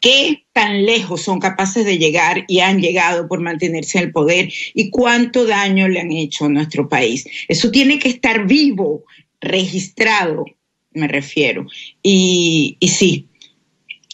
qué 0.00 0.44
tan 0.52 0.84
lejos 0.84 1.22
son 1.22 1.40
capaces 1.40 1.84
de 1.86 1.96
llegar 1.96 2.44
y 2.46 2.60
han 2.60 2.80
llegado 2.80 3.26
por 3.26 3.40
mantenerse 3.40 3.98
al 3.98 4.12
poder 4.12 4.52
y 4.74 4.90
cuánto 4.90 5.46
daño 5.46 5.88
le 5.88 6.00
han 6.00 6.12
hecho 6.12 6.44
a 6.44 6.50
nuestro 6.50 6.88
país. 6.88 7.26
Eso 7.48 7.70
tiene 7.70 7.98
que 7.98 8.10
estar 8.10 8.46
vivo, 8.46 9.04
registrado, 9.40 10.44
me 10.92 11.08
refiero. 11.08 11.66
Y, 12.02 12.76
y 12.80 12.88
sí, 12.88 13.28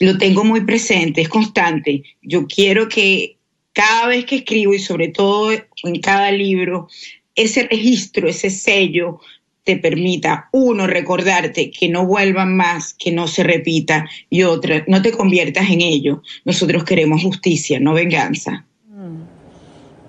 lo 0.01 0.17
tengo 0.17 0.45
muy 0.45 0.63
presente, 0.63 1.21
es 1.21 1.29
constante. 1.29 2.03
Yo 2.23 2.47
quiero 2.47 2.89
que 2.89 3.37
cada 3.73 4.09
vez 4.09 4.25
que 4.25 4.37
escribo 4.37 4.75
y 4.75 4.79
sobre 4.79 5.09
todo 5.09 5.53
en 5.53 6.01
cada 6.01 6.33
libro, 6.33 6.89
ese 7.35 7.65
registro, 7.65 8.29
ese 8.29 8.51
sello 8.51 9.21
te 9.63 9.77
permita, 9.77 10.49
uno, 10.53 10.87
recordarte 10.87 11.71
que 11.71 11.91
no 11.91 12.07
vuelvan 12.07 12.57
más, 12.57 12.95
que 12.95 13.13
no 13.13 13.29
se 13.29 13.43
repita, 13.43 14.09
y 14.31 14.43
otra, 14.43 14.85
no 14.89 15.03
te 15.03 15.13
conviertas 15.13 15.69
en 15.71 15.83
ello. 15.83 16.23
Nosotros 16.47 16.83
queremos 16.85 17.23
justicia, 17.23 17.79
no 17.79 17.93
venganza. 17.93 18.65
Mm. 18.89 19.23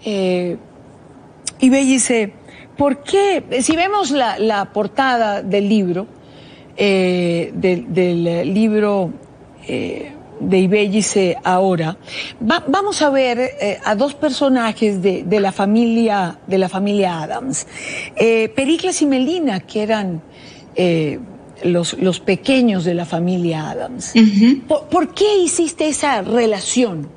Eh, 0.06 0.58
y 1.60 1.70
Bellice, 1.70 2.32
¿por 2.78 3.04
qué, 3.04 3.44
si 3.62 3.76
vemos 3.76 4.12
la, 4.12 4.72
portada 4.74 5.44
del 5.44 5.68
libro, 5.68 6.08
eh, 6.78 7.52
del 7.54 8.54
libro 8.54 9.14
eh, 9.74 10.12
de 10.42 10.58
Ibellice 10.58 11.38
ahora, 11.46 11.98
vamos 12.40 13.02
a 13.02 13.10
ver 13.10 13.40
eh, 13.40 13.78
a 13.86 13.96
dos 13.96 14.16
personajes 14.16 15.02
de, 15.02 15.40
la 15.40 15.54
familia 15.54 16.40
de 16.46 16.58
la 16.58 16.68
familia 16.68 17.22
Adams, 17.22 17.68
eh, 18.18 18.50
Pericles 18.50 19.02
y 19.02 19.06
Melina, 19.06 19.62
que 19.62 19.84
eran 19.84 20.22
los, 21.64 21.94
los, 21.94 22.20
pequeños 22.20 22.84
de 22.84 22.96
la 22.96 23.06
familia 23.06 23.70
Adams. 23.70 24.14
¿Por, 24.68 25.14
qué 25.14 25.38
hiciste 25.38 25.88
esa 25.88 26.22
relación? 26.22 27.08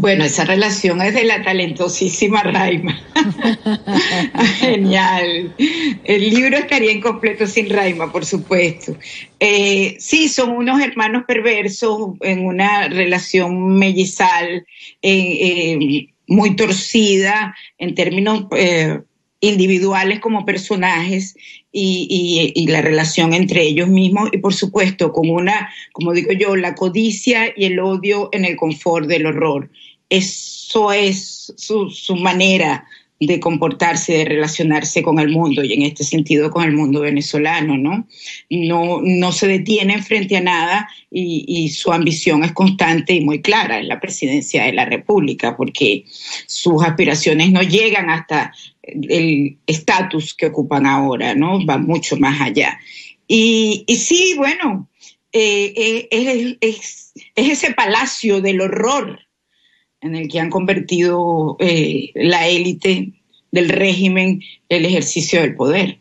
Bueno, 0.00 0.24
esa 0.24 0.46
relación 0.46 1.02
es 1.02 1.12
de 1.12 1.24
la 1.24 1.42
talentosísima 1.42 2.42
Raima. 2.42 2.98
Genial. 4.58 5.54
El 6.04 6.30
libro 6.30 6.56
estaría 6.56 6.90
incompleto 6.90 7.46
sin 7.46 7.68
Raima, 7.68 8.10
por 8.10 8.24
supuesto. 8.24 8.96
Eh, 9.38 9.96
sí, 9.98 10.30
son 10.30 10.52
unos 10.52 10.80
hermanos 10.80 11.24
perversos 11.28 12.12
en 12.22 12.46
una 12.46 12.88
relación 12.88 13.74
mellizal 13.78 14.66
eh, 15.02 15.76
eh, 15.82 16.08
muy 16.26 16.56
torcida 16.56 17.54
en 17.76 17.94
términos 17.94 18.46
individuales 19.40 20.20
como 20.20 20.46
personajes 20.46 21.34
y, 21.72 22.66
la 22.68 22.82
relación 22.82 23.32
entre 23.32 23.62
ellos 23.62 23.88
mismos 23.88 24.30
y 24.32 24.38
por 24.38 24.54
supuesto 24.54 25.12
con 25.12 25.28
una, 25.30 25.70
como 25.92 26.12
digo 26.12 26.32
yo, 26.32 26.56
la 26.56 26.74
codicia 26.74 27.52
y 27.56 27.64
el 27.66 27.80
odio 27.80 28.28
en 28.32 28.44
el 28.44 28.56
confort 28.56 29.06
del 29.06 29.26
horror. 29.26 29.70
Eso 30.10 30.92
es 30.92 31.54
su, 31.56 32.16
manera 32.16 32.84
de 33.20 33.38
comportarse, 33.38 34.14
de 34.14 34.24
relacionarse 34.24 35.02
con 35.02 35.20
el 35.20 35.28
mundo 35.28 35.62
y 35.62 35.72
en 35.72 35.82
este 35.82 36.02
sentido 36.02 36.50
con 36.50 36.64
el 36.64 36.72
mundo 36.72 37.02
venezolano, 37.02 37.78
¿no? 37.78 38.08
No, 38.48 39.00
no 39.02 39.30
se 39.30 39.46
detienen 39.46 40.02
frente 40.02 40.36
a 40.36 40.40
nada 40.40 40.88
y, 41.12 41.68
su 41.68 41.92
ambición 41.92 42.42
es 42.42 42.52
constante 42.52 43.14
y 43.14 43.20
muy 43.20 43.40
clara 43.40 43.78
en 43.78 43.86
la 43.86 44.00
presidencia 44.00 44.64
de 44.64 44.72
la 44.72 44.84
República, 44.84 45.56
porque 45.56 46.04
sus 46.46 46.82
aspiraciones 46.82 47.52
no 47.52 47.62
llegan 47.62 48.10
hasta 48.10 48.52
el 48.82 49.58
estatus 49.66 50.34
que 50.34 50.46
ocupan 50.46 50.86
ahora, 50.86 51.36
¿no? 51.36 51.64
Va 51.64 51.78
mucho 51.78 52.16
más 52.16 52.40
allá. 52.40 52.80
Y, 53.28 53.84
sí, 53.96 54.34
bueno, 54.36 54.88
eh, 55.32 56.08
eh, 56.10 56.58
es, 56.60 57.12
ese 57.36 57.74
palacio 57.74 58.40
del 58.40 58.60
horror 58.60 59.20
en 60.00 60.16
el 60.16 60.28
que 60.28 60.40
han 60.40 60.50
convertido 60.50 61.56
eh, 61.60 62.10
la 62.14 62.48
élite 62.48 63.12
del 63.50 63.68
régimen 63.68 64.42
el 64.68 64.84
ejercicio 64.84 65.40
del 65.40 65.56
poder. 65.56 65.98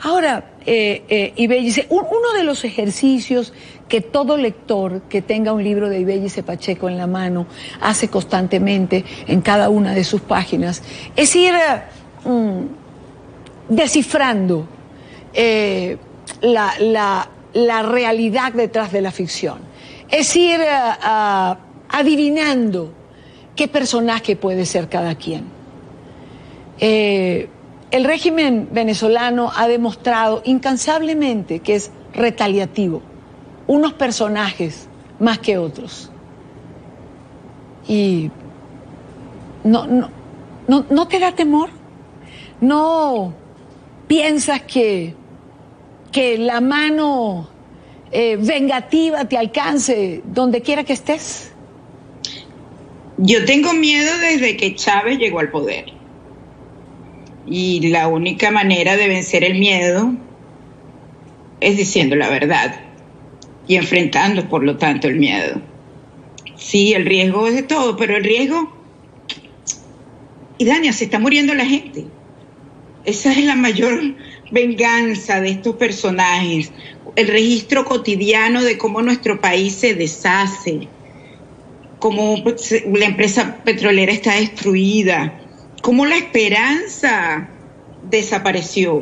Ahora, 0.00 0.52
eh, 0.66 1.02
eh, 1.08 1.48
dice, 1.62 1.86
uno 1.90 2.32
de 2.36 2.44
los 2.44 2.64
ejercicios 2.64 3.52
que 3.88 4.00
todo 4.00 4.36
lector 4.36 5.02
que 5.02 5.22
tenga 5.22 5.52
un 5.52 5.62
libro 5.62 5.88
de 5.88 6.00
Ibellice 6.00 6.42
Pacheco 6.42 6.88
en 6.88 6.98
la 6.98 7.06
mano 7.06 7.46
hace 7.80 8.08
constantemente 8.08 9.04
en 9.26 9.40
cada 9.40 9.68
una 9.68 9.94
de 9.94 10.04
sus 10.04 10.20
páginas 10.20 10.82
es 11.14 11.34
ir 11.36 11.54
mm, 12.24 12.62
descifrando 13.68 14.66
eh, 15.32 15.96
la, 16.42 17.28
realidad 17.82 18.52
detrás 18.52 18.92
de 18.92 19.00
la 19.00 19.12
ficción. 19.12 19.60
Es 20.10 20.36
ir 20.36 20.60
adivinando 21.88 22.92
qué 23.54 23.68
personaje 23.68 24.36
puede 24.36 24.66
ser 24.66 24.88
cada 24.88 25.14
quien. 25.14 25.44
Eh, 26.78 27.48
el 27.90 28.04
régimen 28.04 28.68
venezolano 28.72 29.50
ha 29.54 29.68
demostrado 29.68 30.42
incansablemente 30.44 31.60
que 31.60 31.76
es 31.76 31.90
retaliativo, 32.12 33.02
unos 33.66 33.92
personajes 33.94 34.88
más 35.18 35.38
que 35.38 35.58
otros. 35.58 36.10
Y 37.88 38.30
no, 39.64 39.86
no, 39.86 40.10
no, 40.66 41.08
te 41.08 41.18
da 41.20 41.32
temor, 41.32 41.70
no 42.60 43.32
piensas 44.08 44.62
que, 44.62 45.14
que 46.10 46.38
la 46.38 46.60
mano 46.60 47.48
eh, 48.10 48.36
vengativa 48.36 49.24
te 49.24 49.38
alcance 49.38 50.22
donde 50.24 50.60
quiera 50.62 50.84
que 50.84 50.92
estés. 50.92 51.52
Yo 53.18 53.44
tengo 53.44 53.72
miedo 53.72 54.10
desde 54.18 54.56
que 54.56 54.74
Chávez 54.74 55.18
llegó 55.18 55.40
al 55.40 55.50
poder. 55.50 55.86
Y 57.46 57.88
la 57.88 58.08
única 58.08 58.50
manera 58.50 58.96
de 58.96 59.08
vencer 59.08 59.44
el 59.44 59.58
miedo 59.58 60.12
es 61.60 61.76
diciendo 61.76 62.16
la 62.16 62.28
verdad 62.28 62.80
y 63.68 63.76
enfrentando, 63.76 64.48
por 64.48 64.62
lo 64.62 64.76
tanto, 64.76 65.08
el 65.08 65.16
miedo. 65.16 65.60
Sí, 66.56 66.92
el 66.94 67.04
riesgo 67.04 67.46
es 67.46 67.54
de 67.54 67.62
todo, 67.62 67.96
pero 67.96 68.16
el 68.16 68.24
riesgo... 68.24 68.72
Y 70.58 70.64
Dania, 70.64 70.92
se 70.92 71.04
está 71.04 71.18
muriendo 71.18 71.54
la 71.54 71.66
gente. 71.66 72.06
Esa 73.04 73.32
es 73.32 73.44
la 73.44 73.56
mayor 73.56 74.14
venganza 74.50 75.40
de 75.40 75.50
estos 75.50 75.76
personajes. 75.76 76.72
El 77.14 77.28
registro 77.28 77.84
cotidiano 77.84 78.62
de 78.62 78.78
cómo 78.78 79.02
nuestro 79.02 79.40
país 79.40 79.74
se 79.74 79.94
deshace, 79.94 80.88
cómo 81.98 82.36
la 82.92 83.06
empresa 83.06 83.62
petrolera 83.64 84.12
está 84.12 84.34
destruida, 84.34 85.40
cómo 85.82 86.06
la 86.06 86.16
esperanza 86.16 87.48
desapareció. 88.10 89.00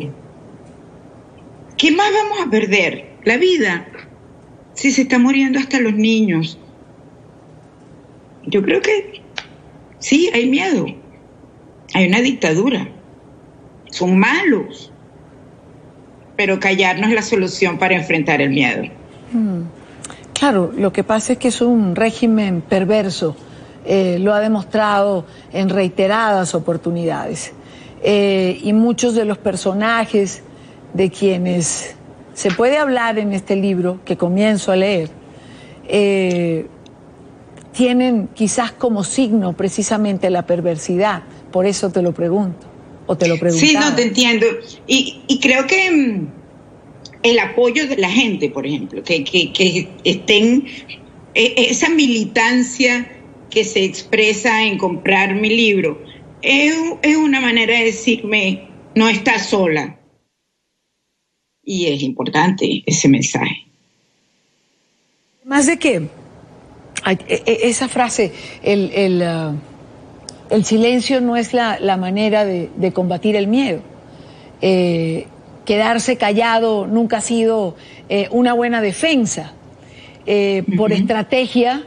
¿Qué 1.77 1.91
más 1.91 2.11
vamos 2.13 2.47
a 2.47 2.51
perder? 2.51 3.15
La 3.25 3.37
vida. 3.37 3.87
Si 4.75 4.91
se 4.91 5.03
está 5.03 5.19
muriendo 5.19 5.59
hasta 5.59 5.81
los 5.81 5.95
niños. 5.95 6.59
Yo 8.47 8.63
creo 8.63 8.81
que 8.81 9.23
sí, 9.99 10.31
hay 10.33 10.49
miedo. 10.49 10.87
Hay 11.95 12.09
una 12.09 12.21
dictadura. 12.21 12.89
Son 13.91 14.19
malos. 14.19 14.93
Pero 16.37 16.59
callar 16.61 16.99
no 16.99 17.07
es 17.07 17.15
la 17.15 17.23
solución 17.23 17.79
para 17.79 17.95
enfrentar 17.95 18.41
el 18.41 18.51
miedo. 18.51 18.85
Mm. 19.33 19.63
Claro, 20.35 20.73
lo 20.77 20.93
que 20.93 21.05
pasa 21.05 21.35
es 21.35 21.39
que 21.39 21.49
es 21.49 21.61
un 21.61 21.97
régimen 21.97 22.61
perverso, 22.61 23.37
eh, 23.87 24.19
lo 24.21 24.35
ha 24.35 24.41
demostrado 24.41 25.25
en 25.53 25.69
reiteradas 25.69 26.55
oportunidades. 26.55 27.53
Eh, 28.03 28.61
y 28.63 28.73
muchos 28.73 29.15
de 29.15 29.25
los 29.25 29.39
personajes 29.39 30.43
de 30.93 31.11
quienes 31.11 31.95
se 32.35 32.51
puede 32.51 32.77
hablar 32.77 33.19
en 33.19 33.33
este 33.33 33.57
libro 33.57 34.01
que 34.05 34.17
comienzo 34.17 34.73
a 34.73 34.77
leer, 34.77 35.09
eh, 35.89 36.67
tienen 37.73 38.29
quizás 38.35 38.73
como 38.73 39.05
signo 39.05 39.53
precisamente 39.55 40.31
la 40.31 40.43
perversidad. 40.43 41.23
Por 41.51 41.65
eso 41.65 41.91
te 41.91 42.03
lo 42.03 42.13
pregunto, 42.13 42.67
o 43.07 43.17
te 43.17 43.29
lo 43.29 43.39
pregunto. 43.39 43.65
Sí, 43.65 43.75
no 43.75 43.95
te 43.95 44.03
entiendo. 44.03 44.47
Y, 44.87 45.23
y 45.27 45.41
creo 45.41 45.67
que 45.67 45.91
mm, 45.91 46.44
el 47.25 47.39
apoyo 47.39 47.89
de 47.89 47.97
la 47.97 48.11
gente, 48.11 48.51
por 48.51 48.67
ejemplo, 48.67 49.03
que, 49.03 49.25
que, 49.25 49.89
estén, 50.05 50.67
e, 51.35 51.55
esa 51.57 51.89
militancia 51.89 53.11
que 53.51 53.65
se 53.65 53.83
expresa 53.83 54.63
en 54.63 54.77
comprar 54.77 55.35
mi 55.35 55.49
libro, 55.49 56.05
es, 56.43 56.77
es 57.03 57.17
una 57.17 57.41
manera 57.41 57.79
de 57.79 57.87
decirme, 57.87 58.69
no 58.95 59.09
estás 59.09 59.49
sola. 59.49 59.99
Y 61.65 61.87
es 61.87 62.03
importante 62.03 62.83
ese 62.85 63.09
mensaje. 63.09 63.65
Más 65.45 65.67
de 65.67 65.79
que 65.79 65.95
e, 67.07 67.43
e, 67.47 67.69
esa 67.69 67.89
frase, 67.89 68.33
el, 68.63 68.91
el, 68.93 69.23
uh, 69.23 69.57
el 70.51 70.65
silencio 70.67 71.23
no 71.23 71.37
es 71.37 71.55
la, 71.55 71.81
la 71.81 71.97
manera 71.97 72.45
de, 72.45 72.69
de, 72.77 72.93
combatir 72.93 73.35
el 73.35 73.47
miedo. 73.47 73.81
Eh, 74.61 75.27
quedarse 75.65 76.17
callado 76.17 76.87
nunca 76.87 77.19
ha 77.19 77.21
sido 77.21 77.77
eh, 78.09 78.29
una 78.31 78.53
buena 78.53 78.81
defensa. 78.81 79.53
Eh, 80.27 80.65
por 80.77 80.93
estrategia 80.93 81.83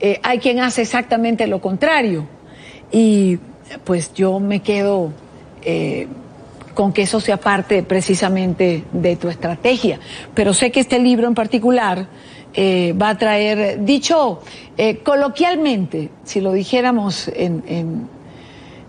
eh, 0.00 0.18
hay 0.22 0.38
quien 0.38 0.60
hace 0.60 0.82
exactamente 0.82 1.46
lo 1.46 1.60
contrario. 1.60 2.26
Y 2.90 3.38
pues 3.84 4.12
yo 4.14 4.38
me 4.38 4.60
quedo 4.60 5.12
con 6.74 6.92
que 6.92 7.02
eso 7.02 7.20
sea 7.20 7.36
parte 7.36 7.82
precisamente 7.82 8.84
de 8.92 9.16
tu 9.16 9.28
estrategia. 9.28 9.98
Pero 10.34 10.52
sé 10.52 10.70
que 10.70 10.80
este 10.80 10.98
libro 10.98 11.28
en 11.28 11.34
particular 11.34 12.06
va 12.58 13.08
a 13.08 13.16
traer, 13.16 13.82
dicho 13.84 14.42
coloquialmente, 15.04 16.10
si 16.24 16.40
lo 16.40 16.52
dijéramos 16.52 17.28
en 17.28 18.08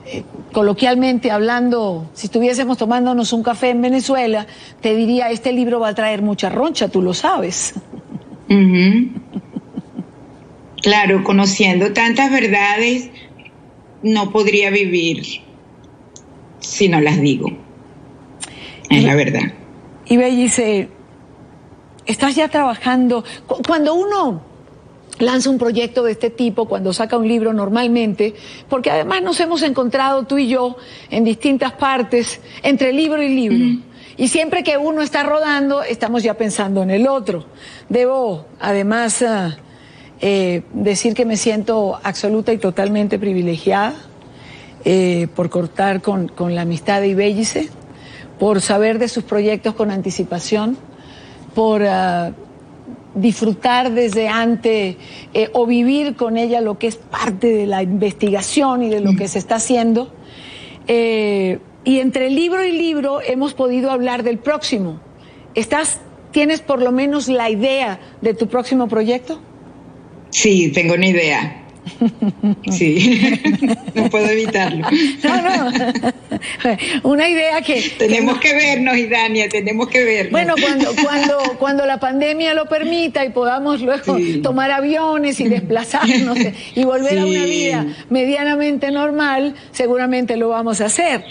eh, 0.06 0.24
coloquialmente 0.52 1.32
hablando, 1.32 2.10
si 2.14 2.28
estuviésemos 2.28 2.78
tomándonos 2.78 3.34
un 3.34 3.44
café 3.44 3.70
en 3.70 3.82
Venezuela, 3.82 4.46
te 4.82 4.96
diría, 4.96 5.30
este 5.30 5.52
libro 5.52 5.80
va 5.80 5.90
a 5.90 5.96
traer 5.96 6.22
mucha 6.22 6.50
roncha, 6.50 6.90
tú 6.90 7.02
lo 7.02 7.14
sabes. 7.14 7.74
Claro, 10.82 11.24
conociendo 11.24 11.94
tantas 11.94 12.30
verdades, 12.32 13.10
no 14.04 14.32
podría 14.32 14.70
vivir 14.70 15.24
si 16.60 16.90
no 16.90 17.00
las 17.00 17.20
digo. 17.20 17.50
Es 18.90 19.04
la 19.04 19.16
verdad. 19.16 19.54
Y 20.06 20.18
dice, 20.18 20.90
estás 22.06 22.36
ya 22.36 22.50
trabajando, 22.50 23.24
cuando 23.66 23.96
uno 23.96 24.53
lanza 25.20 25.50
un 25.50 25.58
proyecto 25.58 26.04
de 26.04 26.12
este 26.12 26.30
tipo, 26.30 26.68
cuando 26.68 26.94
saca 26.94 27.18
un 27.18 27.28
libro 27.28 27.54
normalmente, 27.54 28.34
porque 28.70 28.92
además 28.92 29.22
nos 29.22 29.40
hemos 29.40 29.62
encontrado 29.62 30.24
tú 30.24 30.38
y 30.38 30.48
yo 30.48 30.76
en 31.10 31.24
distintas 31.24 31.74
partes, 31.74 32.40
entre 32.64 32.94
libro 32.94 33.22
y 33.22 33.30
libro. 33.30 33.82
Y 34.16 34.28
siempre 34.28 34.64
que 34.64 34.78
uno 34.78 35.02
está 35.02 35.24
rodando, 35.24 35.84
estamos 35.84 36.24
ya 36.24 36.36
pensando 36.36 36.84
en 36.84 36.92
el 36.92 37.08
otro. 37.08 37.46
Debo, 37.90 38.46
además, 38.60 39.22
ah, 39.24 39.58
eh, 40.22 40.64
decir 40.74 41.16
que 41.16 41.26
me 41.26 41.36
siento 41.36 42.00
absoluta 42.04 42.54
y 42.54 42.58
totalmente 42.58 43.18
privilegiada 43.18 43.96
eh, 44.86 45.28
por 45.36 45.50
cortar 45.50 46.02
con, 46.02 46.32
la 46.54 46.62
amistad 46.62 47.02
de 47.02 47.08
Ibellice, 47.10 47.70
por 48.40 48.62
saber 48.62 49.00
de 49.00 49.08
sus 49.08 49.24
proyectos 49.24 49.74
con 49.74 49.92
anticipación, 49.92 50.78
por... 51.56 51.84
Ah, 51.84 52.32
disfrutar 53.16 53.92
desde 53.92 54.28
antes 54.28 54.96
eh, 55.34 55.50
o 55.54 55.66
vivir 55.66 56.16
con 56.16 56.38
ella 56.38 56.62
lo 56.62 56.78
que 56.78 56.88
es 56.88 56.96
parte 56.96 57.48
de 57.48 57.68
la 57.68 57.84
investigación 57.84 58.84
y 58.84 58.90
de 58.90 59.00
lo 59.00 59.16
que 59.16 59.28
se 59.28 59.40
está 59.40 59.56
haciendo. 59.56 60.14
Eh, 60.88 61.60
y 61.84 62.00
entre 62.00 62.30
libro 62.30 62.66
y 62.66 62.72
libro 62.72 63.20
hemos 63.22 63.54
podido 63.54 63.92
hablar 63.92 64.24
del 64.24 64.38
próximo. 64.38 65.00
¿Estás, 65.56 66.00
tienes 66.32 66.62
por 66.62 66.82
lo 66.82 66.92
menos 66.92 67.28
la 67.28 67.50
idea 67.50 68.00
de 68.22 68.34
tu 68.34 68.48
próximo 68.48 68.88
proyecto? 68.88 69.40
Sí, 70.30 70.72
tengo 70.72 70.96
una 70.96 71.08
idea. 71.08 71.63
Sí, 72.72 73.40
no 73.96 74.10
puedo 74.10 74.28
evitarlo. 74.28 74.88
No, 75.24 75.42
no. 75.42 75.72
Una 77.04 77.28
idea 77.28 77.62
que... 77.62 77.82
Tenemos 77.98 78.40
que, 78.40 78.54
vernos, 78.54 78.98
Idania, 78.98 79.50
tenemos 79.50 79.88
que 79.90 80.04
vernos. 80.04 80.32
Bueno, 80.32 80.56
cuando, 80.60 80.96
cuando, 81.04 81.38
cuando 81.60 81.86
la 81.86 82.00
pandemia 82.00 82.54
lo 82.54 82.68
permita 82.68 83.26
y 83.26 83.30
podamos 83.30 83.82
luego 83.82 84.18
tomar 84.42 84.72
aviones 84.72 85.40
y 85.40 85.48
desplazarnos 85.48 86.38
y 86.76 86.84
volver 86.84 87.20
a 87.20 87.26
una 87.26 87.46
vida 87.46 87.86
medianamente 88.10 88.92
normal, 88.92 89.56
seguramente 89.72 90.38
lo 90.38 90.50
vamos 90.50 90.82
a 90.82 90.86
hacer. 90.86 91.24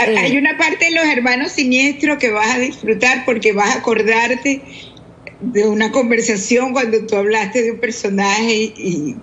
Hay 0.00 0.34
eh, 0.34 0.38
una 0.38 0.56
parte 0.58 0.86
de 0.86 0.90
los 0.92 1.04
hermanos 1.04 1.52
siniestros 1.52 2.18
que 2.18 2.30
vas 2.30 2.56
a 2.56 2.58
disfrutar 2.58 3.24
porque 3.24 3.52
vas 3.52 3.76
a 3.76 3.78
acordarte 3.78 4.62
de 5.40 5.68
una 5.68 5.92
conversación 5.92 6.72
cuando 6.72 7.06
tú 7.06 7.14
hablaste 7.16 7.62
de 7.62 7.72
un 7.72 7.78
personaje 7.78 8.72
y 8.76 9.16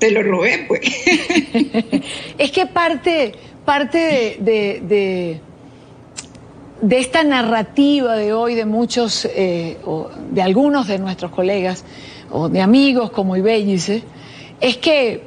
te 0.00 0.10
lo 0.10 0.22
robé, 0.22 0.64
pues. 0.66 0.80
es 2.38 2.50
que 2.50 2.66
parte, 2.66 3.32
parte 3.64 4.38
de, 4.40 5.40
de, 6.82 6.98
esta 6.98 7.22
narrativa 7.22 8.16
de 8.16 8.32
hoy 8.32 8.54
de 8.54 8.64
muchos, 8.64 9.26
eh, 9.26 9.76
o 9.84 10.08
de 10.32 10.42
algunos 10.42 10.88
de 10.88 10.98
nuestros 10.98 11.30
colegas, 11.30 11.84
o 12.32 12.48
de 12.48 12.60
amigos 12.62 13.10
como 13.10 13.36
Ibellice, 13.36 14.02
es 14.60 14.78
que 14.78 15.22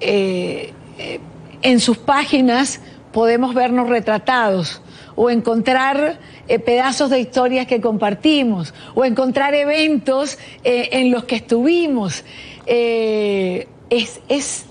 eh, 0.00 0.72
eh, 0.98 1.20
en 1.62 1.80
sus 1.80 1.98
páginas 1.98 2.80
podemos 3.12 3.54
vernos 3.54 3.88
retratados 3.88 4.80
o 5.16 5.30
encontrar 5.30 6.18
pedazos 6.64 7.10
de 7.10 7.20
historias 7.20 7.66
que 7.66 7.80
compartimos 7.80 8.74
o 8.94 9.04
encontrar 9.04 9.54
eventos 9.54 10.38
en 10.64 11.12
los 11.12 11.24
que 11.24 11.36
estuvimos 11.36 12.24
es, 13.96 14.20
es, 14.28 14.64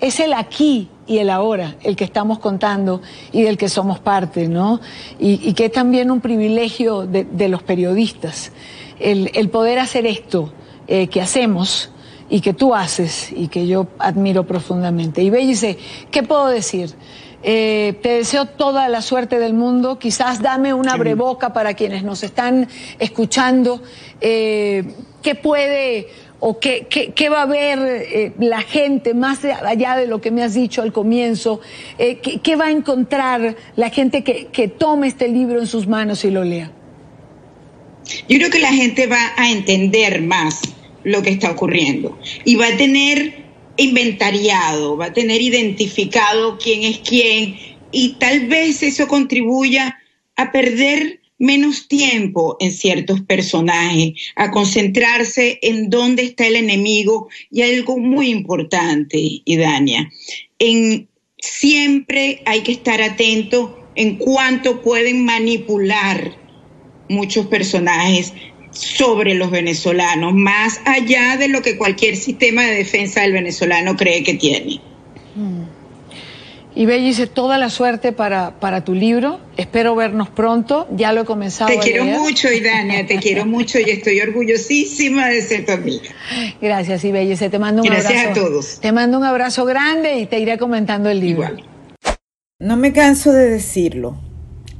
es 0.00 0.20
el 0.20 0.32
aquí 0.32 0.88
y 1.06 1.18
el 1.18 1.30
ahora 1.30 1.74
el 1.82 1.96
que 1.96 2.04
estamos 2.04 2.38
contando 2.38 3.00
y 3.32 3.42
del 3.42 3.56
que 3.56 3.68
somos 3.68 3.98
parte, 3.98 4.46
¿no? 4.46 4.80
Y, 5.18 5.52
que 5.54 5.66
es 5.66 5.72
también 5.72 6.10
un 6.10 6.20
privilegio 6.20 7.06
de, 7.06 7.48
los 7.48 7.62
periodistas, 7.62 8.52
el, 9.00 9.48
poder 9.50 9.78
hacer 9.78 10.06
esto 10.06 10.52
eh, 10.86 11.08
que 11.08 11.20
hacemos 11.20 11.90
y 12.30 12.40
que 12.40 12.52
tú 12.52 12.74
haces 12.74 13.32
y 13.32 13.48
que 13.48 13.66
yo 13.66 13.88
admiro 13.98 14.46
profundamente. 14.46 15.22
Y 15.22 15.30
dice, 15.30 15.78
¿qué 16.10 16.22
puedo 16.22 16.48
decir? 16.48 16.94
Eh, 17.42 17.98
te 18.02 18.10
deseo 18.10 18.46
toda 18.46 18.88
la 18.88 19.00
suerte 19.00 19.38
del 19.38 19.54
mundo. 19.54 19.98
Quizás 19.98 20.42
dame 20.42 20.74
una 20.74 20.96
breboca 20.96 21.52
para 21.52 21.74
quienes 21.74 22.02
nos 22.04 22.22
están 22.22 22.68
escuchando. 22.98 23.80
Eh, 24.20 24.92
¿Qué 25.22 25.34
puede 25.34 26.08
o 26.40 26.60
qué, 26.60 26.86
qué, 26.88 27.28
va 27.28 27.42
a 27.42 27.46
ver 27.46 27.78
eh, 27.80 28.32
la 28.38 28.62
gente 28.62 29.14
más 29.14 29.44
allá 29.44 29.96
de 29.96 30.06
lo 30.06 30.20
que 30.20 30.30
me 30.30 30.42
has 30.42 30.54
dicho 30.54 30.82
al 30.82 30.92
comienzo? 30.92 31.60
Eh, 31.98 32.18
¿qué, 32.18 32.56
va 32.56 32.66
a 32.66 32.70
encontrar 32.70 33.56
la 33.76 33.90
gente 33.90 34.22
que, 34.22 34.46
que 34.46 34.68
tome 34.68 35.08
este 35.08 35.28
libro 35.28 35.58
en 35.58 35.66
sus 35.66 35.86
manos 35.86 36.24
y 36.24 36.30
lo 36.30 36.44
lea? 36.44 36.70
Yo 38.28 38.38
creo 38.38 38.50
que 38.50 38.60
la 38.60 38.72
gente 38.72 39.06
va 39.06 39.32
a 39.36 39.50
entender 39.50 40.22
más 40.22 40.60
lo 41.04 41.22
que 41.22 41.30
está 41.30 41.50
ocurriendo 41.50 42.18
y 42.44 42.56
va 42.56 42.68
a 42.68 42.76
tener 42.76 43.44
inventariado, 43.76 44.96
va 44.96 45.06
a 45.06 45.12
tener 45.12 45.40
identificado 45.40 46.58
quién 46.58 46.82
es 46.82 46.98
quién 46.98 47.56
y 47.92 48.14
tal 48.14 48.46
vez 48.46 48.82
eso 48.82 49.08
contribuya 49.08 49.98
a 50.36 50.52
perder 50.52 51.20
menos 51.38 51.88
tiempo 51.88 52.56
en 52.60 52.72
ciertos 52.72 53.20
personajes, 53.22 54.14
a 54.36 54.50
concentrarse 54.50 55.58
en 55.62 55.88
dónde 55.88 56.24
está 56.24 56.46
el 56.46 56.56
enemigo 56.56 57.28
y 57.50 57.62
algo 57.62 57.98
muy 57.98 58.30
importante, 58.30 59.18
Idania, 59.44 60.10
en 60.58 61.08
siempre 61.38 62.42
hay 62.44 62.62
que 62.62 62.72
estar 62.72 63.00
atento 63.00 63.78
en 63.94 64.16
cuánto 64.16 64.82
pueden 64.82 65.24
manipular 65.24 66.36
muchos 67.08 67.46
personajes 67.46 68.32
sobre 68.70 69.34
los 69.34 69.50
venezolanos, 69.50 70.34
más 70.34 70.80
allá 70.84 71.36
de 71.36 71.48
lo 71.48 71.62
que 71.62 71.78
cualquier 71.78 72.16
sistema 72.16 72.64
de 72.64 72.76
defensa 72.76 73.22
del 73.22 73.32
venezolano 73.32 73.96
cree 73.96 74.22
que 74.22 74.34
tiene. 74.34 74.80
Y 76.78 76.86
Bellice, 76.86 77.26
toda 77.26 77.58
la 77.58 77.70
suerte 77.70 78.12
para, 78.12 78.60
para 78.60 78.84
tu 78.84 78.94
libro. 78.94 79.40
Espero 79.56 79.96
vernos 79.96 80.28
pronto. 80.28 80.86
Ya 80.92 81.12
lo 81.12 81.22
he 81.22 81.24
comenzado. 81.24 81.68
Te 81.68 81.78
quiero 81.78 82.04
mucho, 82.04 82.52
Idania, 82.52 83.04
te 83.04 83.16
quiero 83.20 83.44
mucho 83.46 83.80
y 83.80 83.90
estoy 83.90 84.20
orgullosísima 84.20 85.26
de 85.26 85.42
ser 85.42 85.66
tu 85.66 85.72
amiga. 85.72 86.08
Gracias, 86.62 87.04
Ibellice. 87.04 87.50
Te 87.50 87.58
mando 87.58 87.82
un 87.82 87.88
abrazo. 87.88 88.08
Gracias 88.10 88.30
a 88.30 88.40
todos. 88.40 88.78
Te 88.78 88.92
mando 88.92 89.18
un 89.18 89.24
abrazo 89.24 89.64
grande 89.64 90.20
y 90.20 90.26
te 90.26 90.38
iré 90.38 90.56
comentando 90.56 91.10
el 91.10 91.18
libro. 91.18 91.48
Igual. 91.48 91.64
No 92.60 92.76
me 92.76 92.92
canso 92.92 93.32
de 93.32 93.50
decirlo. 93.50 94.16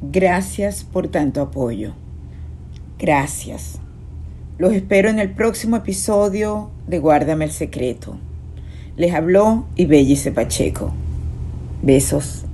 Gracias 0.00 0.84
por 0.84 1.08
tanto 1.08 1.40
apoyo. 1.40 1.96
Gracias. 2.96 3.80
Los 4.56 4.72
espero 4.72 5.08
en 5.08 5.18
el 5.18 5.32
próximo 5.32 5.74
episodio 5.74 6.70
de 6.86 7.00
Guárdame 7.00 7.46
el 7.46 7.50
Secreto. 7.50 8.20
Les 8.96 9.12
habló 9.12 9.66
Ibellice 9.74 10.30
Pacheco. 10.30 10.94
Besos. 11.82 12.44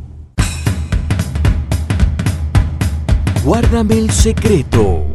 Guárdame 3.45 3.99
el 3.99 4.11
secreto. 4.11 5.14